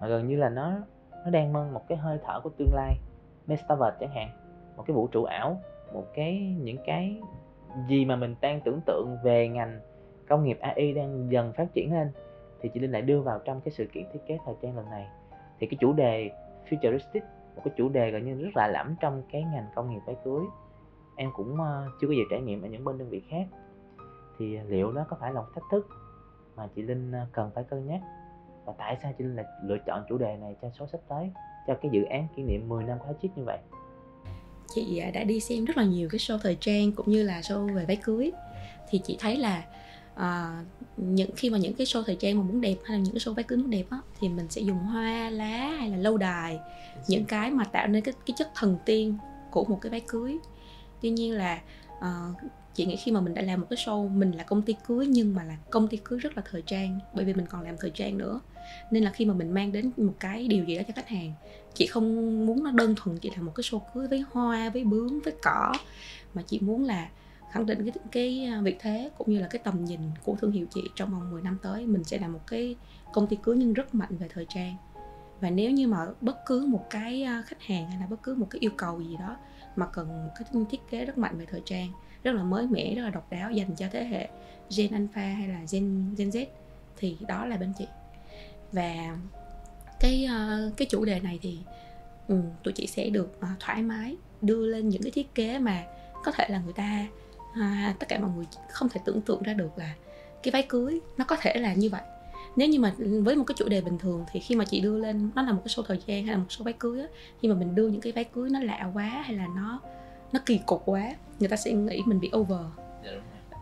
[0.01, 0.73] mà gần như là nó
[1.25, 2.95] nó đang mang một cái hơi thở của tương lai.
[3.47, 4.29] Metaverse chẳng hạn
[4.77, 5.61] một cái vũ trụ ảo
[5.93, 7.17] một cái những cái
[7.87, 9.79] gì mà mình đang tưởng tượng về ngành
[10.27, 12.11] công nghiệp AI đang dần phát triển lên,
[12.61, 14.89] thì chị Linh lại đưa vào trong cái sự kiện thiết kế thời trang lần
[14.89, 15.07] này.
[15.59, 16.31] Thì cái chủ đề
[16.69, 17.21] futuristic,
[17.55, 20.15] một cái chủ đề gần như rất lạ lẫm trong cái ngành công nghiệp váy
[20.23, 20.41] cưới.
[21.15, 23.45] Em cũng ờ, chưa có gì trải nghiệm ở những bên đơn vị khác.
[24.39, 25.87] Thì ờ, liệu đó có phải là một thách thức
[26.55, 28.01] mà chị Linh ờ, cần phải cân nhắc?
[28.65, 31.31] Và tại sao chị Linh lại lựa chọn chủ đề này cho số sắp tới,
[31.67, 33.59] cho cái dự án kỷ niệm 10 năm khóa chiết như vậy?
[34.75, 37.41] Chị à, đã đi xem rất là nhiều cái show thời trang cũng như là
[37.41, 38.31] show về váy cưới.
[38.89, 39.63] Thì chị thấy là
[40.15, 40.67] uh,
[40.97, 43.19] những khi mà những cái show thời trang mà muốn đẹp hay là những cái
[43.19, 46.17] show váy cưới muốn đẹp á thì mình sẽ dùng hoa lá hay là lâu
[46.17, 46.59] đài
[47.07, 49.17] những cái mà tạo nên cái cái chất thần tiên
[49.51, 50.37] của một cái váy cưới.
[51.01, 51.61] Tuy nhiên là
[51.97, 54.75] uh, chị nghĩ khi mà mình đã làm một cái show mình là công ty
[54.87, 57.61] cưới nhưng mà là công ty cưới rất là thời trang bởi vì mình còn
[57.61, 58.39] làm thời trang nữa
[58.91, 61.33] nên là khi mà mình mang đến một cái điều gì đó cho khách hàng,
[61.73, 64.83] chị không muốn nó đơn thuần chỉ là một cái show cưới với hoa, với
[64.83, 65.73] bướm, với cỏ,
[66.33, 67.09] mà chị muốn là
[67.51, 70.51] khẳng định cái cái à, vị thế cũng như là cái tầm nhìn của thương
[70.51, 71.85] hiệu chị trong vòng 10 năm tới.
[71.85, 72.75] Mình sẽ là một cái
[73.13, 74.75] công ty cưới nhưng rất mạnh về thời trang.
[75.41, 78.35] Và nếu như mà bất cứ một cái à, khách hàng hay là bất cứ
[78.35, 79.37] một cái yêu cầu gì đó
[79.75, 81.87] mà cần một cái thiết kế rất mạnh về thời trang,
[82.23, 84.29] rất là mới mẻ, rất là độc đáo dành cho thế hệ
[84.77, 86.45] Gen Alpha hay là Gen Gen Z,
[86.97, 87.87] thì đó là bên chị
[88.71, 89.17] và
[89.99, 91.59] cái uh, cái chủ đề này thì
[92.27, 95.83] um, tụi chị sẽ được uh, thoải mái đưa lên những cái thiết kế mà
[96.23, 97.07] có thể là người ta
[97.51, 99.93] uh, tất cả mọi người không thể tưởng tượng ra được là
[100.43, 102.01] cái váy cưới nó có thể là như vậy.
[102.55, 104.97] Nếu như mà với một cái chủ đề bình thường thì khi mà chị đưa
[104.97, 107.07] lên nó là một cái show thời gian hay là một số váy cưới á
[107.41, 109.81] khi mà mình đưa những cái váy cưới nó lạ quá hay là nó
[110.31, 112.65] nó kỳ cục quá người ta sẽ nghĩ mình bị over.
[113.03, 113.11] Dạ,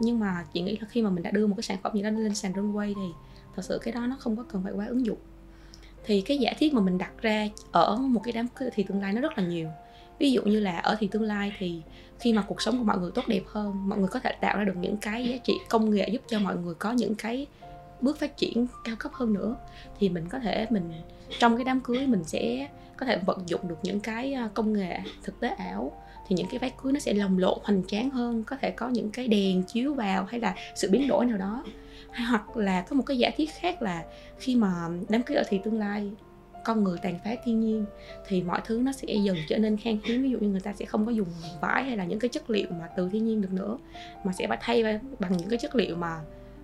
[0.01, 2.01] nhưng mà chị nghĩ là khi mà mình đã đưa một cái sản phẩm gì
[2.01, 3.07] đó lên sàn runway thì
[3.55, 5.17] thật sự cái đó nó không có cần phải quá ứng dụng.
[6.05, 9.01] Thì cái giả thiết mà mình đặt ra ở một cái đám cưới thì tương
[9.01, 9.69] lai nó rất là nhiều.
[10.19, 11.81] Ví dụ như là ở thì tương lai thì
[12.19, 14.57] khi mà cuộc sống của mọi người tốt đẹp hơn, mọi người có thể tạo
[14.57, 17.47] ra được những cái giá trị công nghệ giúp cho mọi người có những cái
[18.01, 19.55] bước phát triển cao cấp hơn nữa,
[19.99, 20.91] thì mình có thể mình,
[21.39, 24.73] trong cái đám cưới mình sẽ có thể vận dụng được những cái ờ, công
[24.73, 25.91] nghệ thực tế ảo
[26.29, 28.89] thì những cái váy cưới nó sẽ lồng lộn hoành tráng hơn có thể có
[28.89, 31.63] những cái đèn chiếu vào hay là sự biến đổi nào đó.
[32.11, 34.03] Hay hoặc là có một cái giả thiết khác là
[34.39, 36.11] khi mà đám cưới ở thì tương lai
[36.63, 37.85] con người tàn phá thiên nhiên
[38.27, 40.23] thì mọi thứ nó sẽ dần trở nên khan hiếm.
[40.23, 41.27] Ví dụ như người ta sẽ không có dùng
[41.61, 43.77] vải hay là những cái chất liệu mà từ thiên nhiên được nữa
[44.23, 46.21] mà sẽ phải thay bằng những cái chất liệu mà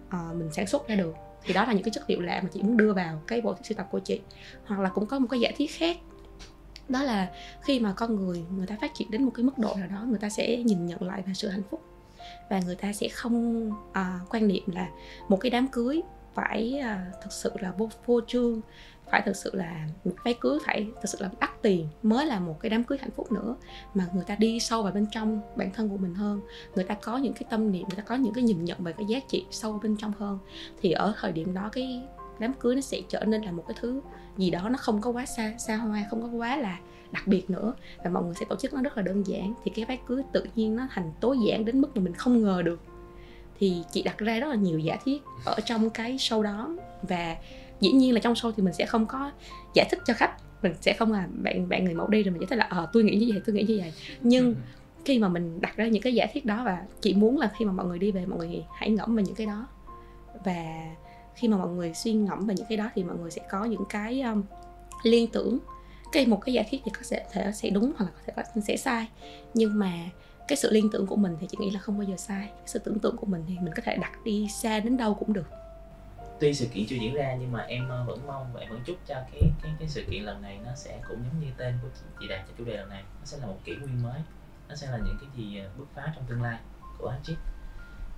[0.08, 1.16] uh, mình sản xuất ra được.
[1.44, 3.56] Thì đó là những cái chất liệu lạ mà chị muốn đưa vào cái bộ
[3.64, 4.20] sưu tập của chị.
[4.66, 5.98] Hoặc là cũng có một cái giả thiết khác
[6.90, 7.32] đó là
[7.62, 10.06] khi mà con người người ta phát triển đến một cái mức độ nào đó
[10.08, 11.82] người ta sẽ nhìn nhận lại về sự hạnh phúc.
[12.50, 14.90] Và người ta sẽ không à, quan niệm là
[15.30, 16.02] một cái đám cưới
[16.34, 18.62] phải à, thực sự là vô vô trương
[19.12, 22.40] phải thực sự là một váy cưới phải thực sự là đắt tiền mới là
[22.40, 23.56] một cái đám cưới hạnh phúc nữa.
[23.94, 26.42] Mà người ta đi sâu vào bên trong bản thân của mình hơn
[26.76, 28.94] người ta có những cái tâm niệm người ta có những cái nhìn nhận về
[28.94, 30.40] cái giá trị sâu bên trong hơn.
[30.82, 32.02] Thì ở thời điểm đó cái
[32.40, 34.02] đám cưới nó sẽ trở nên là một cái thứ
[34.38, 36.80] gì đó nó không có quá xa xa hoa không có quá là
[37.12, 37.74] đặc biệt nữa.
[38.04, 39.54] Và mọi người sẽ tổ chức nó rất là đơn giản.
[39.64, 42.42] Thì cái váy cưới tự nhiên nó thành tối giản đến mức mà mình không
[42.42, 42.80] ngờ được.
[43.60, 46.76] Thì chị đặt ra rất là nhiều giả thiết ở trong cái show đó.
[47.02, 47.36] Và
[47.80, 49.32] dĩ nhiên là trong show thì mình sẽ không có
[49.74, 50.36] giải thích cho khách.
[50.62, 52.84] Mình sẽ không là bạn bạn người mẫu đi rồi mình giải thích là ờ
[52.84, 53.94] à, tôi nghĩ như vậy tôi nghĩ như vậy.
[54.22, 54.56] Nhưng
[55.06, 57.66] khi mà mình đặt ra những cái giả thiết đó và chị muốn là khi
[57.66, 59.68] mà mọi người đi về mọi người hãy ngẫm về những cái đó.
[60.46, 60.86] Và
[61.36, 63.66] khi mà mọi người suy ngẫm về những cái đó thì mọi người sẽ có
[63.66, 64.44] những cái um,
[65.04, 65.60] liên tưởng.
[66.12, 68.62] Cái một cái giả thiết thì có thể sẽ đúng hoặc là có thể có
[68.62, 69.08] sẽ sai.
[69.54, 69.94] Nhưng mà
[70.48, 72.48] cái sự liên tưởng của mình thì chị nghĩ là không bao giờ sai.
[72.48, 75.14] Cái sự tưởng tượng của mình thì mình có thể đặt đi xa đến đâu
[75.14, 75.48] cũng được.
[76.40, 78.82] Tuy sự kiện chưa diễn ra nhưng mà em ờ, vẫn mong và em vẫn
[78.86, 81.78] chúc cho cái cái cái sự kiện lần này nó sẽ cũng giống như tên
[81.82, 83.04] của chị, chị đạt cho chủ đề lần này.
[83.20, 84.20] Nó sẽ là một kỷ nguyên mới.
[84.70, 86.60] Nó sẽ là những cái gì ờ, bứt phá trong tương lai
[86.98, 87.38] của Hachit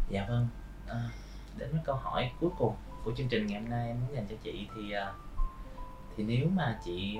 [0.09, 0.47] dạ vâng.
[0.87, 1.09] À,
[1.57, 4.27] đến với câu hỏi cuối cùng của chương trình ngày hôm nay em muốn dành
[4.29, 5.13] cho chị thì à,
[6.15, 7.19] thì nếu mà chị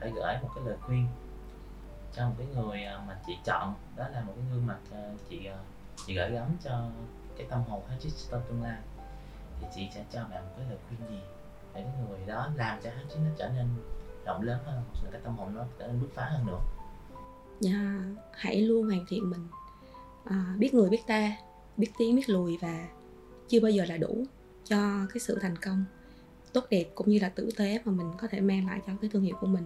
[0.00, 1.06] phải gửi một cái lời khuyên
[2.14, 5.10] cho một cái người à, mà chị chọn đó là một cái gương mặt à,
[5.30, 5.48] chị
[6.06, 6.88] chị gửi gắm cho
[7.36, 8.78] cái tâm hồn Hachit trong tương lai
[9.60, 11.20] thì chị sẽ cho bạn một cái lời khuyên gì
[11.74, 13.66] để cái người đó làm cho hắn nó trở nên
[14.26, 16.60] rộng lớn hơn hoặc là cái tâm hồn nó trở nên bứt phá hơn nữa
[17.60, 18.00] dạ
[18.32, 19.48] hãy luôn hoàn thiện mình.
[20.24, 21.36] À, biết người biết ta
[21.76, 22.88] biết tiếng biết lùi và
[23.48, 24.24] chưa bao giờ là đủ
[24.70, 25.84] cho cái sự thành công
[26.52, 29.10] tốt đẹp cũng như là tử tế mà mình có thể mang lại cho cái
[29.10, 29.64] thương hiệu của mình,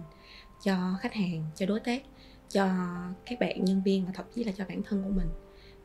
[0.63, 2.03] cho khách hàng, cho đối tác,
[2.49, 2.67] cho
[3.25, 5.27] các bạn nhân viên và thậm chí là cho bản thân của mình.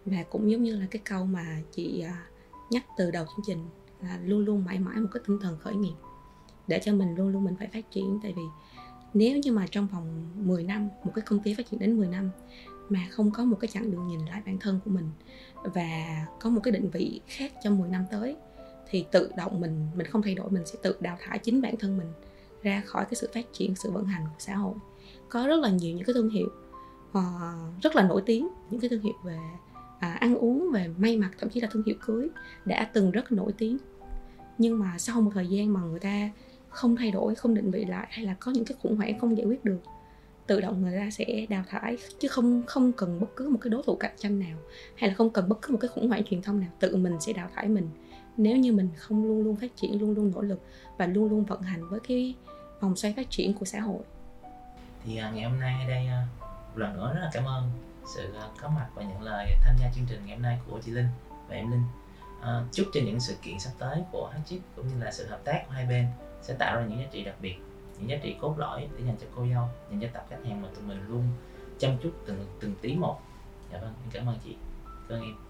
[0.04, 2.26] Và cũng giống như là cái câu mà chị à,
[2.70, 3.64] nhắc từ đầu chương trình
[4.02, 5.94] là luôn luôn mãi mãi một cái tinh thần khởi nghiệp.
[6.68, 8.42] Để cho mình luôn luôn mình phải phát triển, tại vì
[9.14, 12.08] nếu như mà trong vòng 10 năm, một cái công ty phát triển đến 10
[12.08, 12.30] năm
[12.88, 15.10] mà không có một cái chặng đường nhìn lại bản thân của mình
[15.62, 18.36] và có một cái định vị khác trong 10 năm tới
[18.91, 21.76] thì tự động mình mình không thay đổi mình sẽ tự đào thải chính bản
[21.76, 22.09] thân mình
[22.62, 24.74] ra khỏi cái sự phát triển sự vận hành của xã hội.
[25.28, 26.49] Có rất là nhiều những cái thương hiệu
[27.18, 29.38] uh, rất là nổi tiếng những cái thương hiệu về
[30.01, 32.28] à, ăn uống về may mặc thậm chí là thương hiệu cưới
[32.64, 33.78] đã từng rất nổi tiếng.
[34.59, 36.30] Nhưng mà sau một thời gian mà người ta
[36.68, 39.36] không thay đổi không định vị lại hay là có những cái khủng hoảng không
[39.36, 39.80] giải quyết được
[40.47, 43.70] tự động người ta sẽ đào thải chứ không không cần bất cứ một cái
[43.70, 44.59] đối thủ cạnh tranh nào
[44.95, 47.20] hay là không cần bất cứ một cái khủng hoảng truyền thông nào tự mình
[47.20, 47.88] sẽ đào thải mình
[48.43, 50.61] nếu như mình không luôn luôn phát triển luôn luôn nỗ lực
[50.99, 52.34] và luôn luôn vận hành với cái
[52.80, 54.03] vòng xoay phát triển của xã hội
[55.05, 57.70] thì à, ngày hôm nay đây à, một lần nữa rất là cảm ơn
[58.14, 60.80] sự à, có mặt và nhận lời tham gia chương trình ngày hôm nay của
[60.84, 61.09] chị Linh
[61.49, 61.82] và em Linh.
[62.43, 65.41] À, chúc cho những sự kiện sắp tới của Hatchip cũng như là sự hợp
[65.45, 66.07] tác của hai bên
[66.43, 67.55] sẽ tạo ra những giá trị đặc biệt,
[67.99, 70.62] những giá trị cốt lõi để dành cho cô dâu, dành cho tập khách hàng
[70.62, 71.28] mà tụi mình luôn
[71.78, 73.20] chăm chút từng từng tí một.
[73.72, 74.57] Dạ vâng, em cảm ơn chị.
[75.09, 75.49] Cảm ơn em.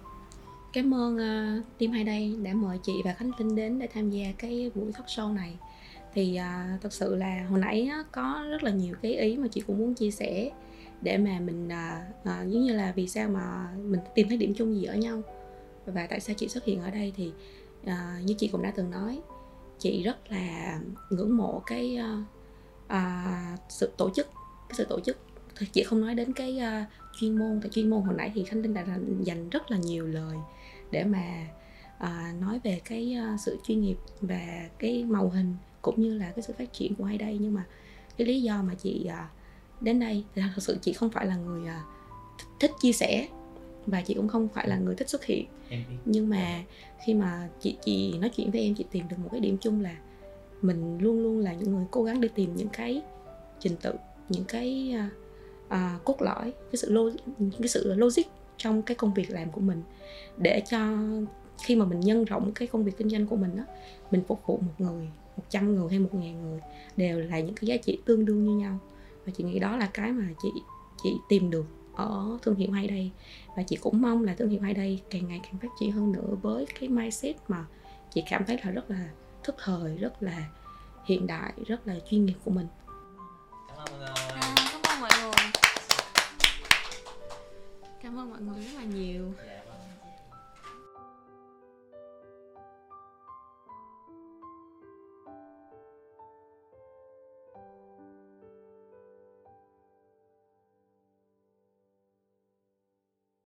[0.73, 4.11] Cảm ơn uh, team Hai Đây đã mời chị và Khánh Linh đến để tham
[4.11, 5.57] gia cái buổi talk show này.
[6.15, 9.49] Thì uh, thật sự là hồi nãy uh, có rất là nhiều cái ý mà
[9.49, 10.51] chị cũng muốn chia sẻ
[11.03, 14.55] để mà mình uh, uh, giống như là vì sao mà mình tìm thấy điểm
[14.57, 15.23] chung gì ở nhau
[15.87, 17.33] và tại sao chị xuất hiện ở đây thì
[17.83, 19.21] uh, như chị cũng đã từng nói
[19.79, 20.79] chị rất là
[21.11, 22.25] ngưỡng mộ cái uh,
[22.93, 24.27] uh, sự tổ chức
[24.69, 25.17] cái sự tổ chức
[25.73, 26.89] chị không nói đến cái uh,
[27.21, 28.87] chuyên môn tại chuyên môn hồi nãy thì khánh linh đã
[29.21, 30.37] dành rất là nhiều lời
[30.91, 31.47] để mà
[32.05, 36.31] uh, nói về cái uh, sự chuyên nghiệp và cái màu hình cũng như là
[36.31, 37.65] cái sự phát triển của hai đây nhưng mà
[38.17, 41.37] cái lý do mà chị uh, đến đây thì thật sự chị không phải là
[41.37, 42.01] người uh,
[42.61, 43.29] thích chia sẻ
[43.87, 45.47] và chị cũng không phải là người thích xuất hiện.
[46.05, 46.63] Nhưng mà
[47.05, 49.81] khi mà chị chị nói chuyện với em chị tìm được một cái điểm chung
[49.81, 49.97] là
[50.63, 53.03] mình luôn luôn là những người cố gắng đi tìm những cái
[53.61, 53.95] trình tự
[54.29, 55.13] những cái uh,
[55.67, 57.03] uh, cốt lõi cái sự lo,
[57.59, 58.23] cái sự logic
[58.61, 59.83] trong cái công việc làm của mình.
[60.37, 60.97] Để cho
[61.63, 63.63] khi mà mình nhân rộng cái công việc kinh doanh của mình đó
[64.11, 66.61] mình phục vụ một người, một trăm người hay một ngàn người
[66.97, 68.79] đều là những cái giá trị tương đương như nhau.
[69.25, 70.49] Và chị nghĩ đó là cái mà chị
[71.03, 73.11] chị tìm được ở thương hiệu hay đây.
[73.57, 76.13] Và chị cũng mong là thương hiệu hay đây càng ngày càng phát triển hơn
[76.13, 77.65] nữa với cái mindset mà
[78.15, 79.11] chị cảm thấy là rất là
[79.45, 80.49] thức thời, rất là
[81.05, 82.67] hiện đại, rất là chuyên nghiệp của mình.
[83.69, 84.40] Cảm ơn
[88.11, 89.33] cảm ơn mọi người rất là nhiều.
[89.47, 89.60] Dạ.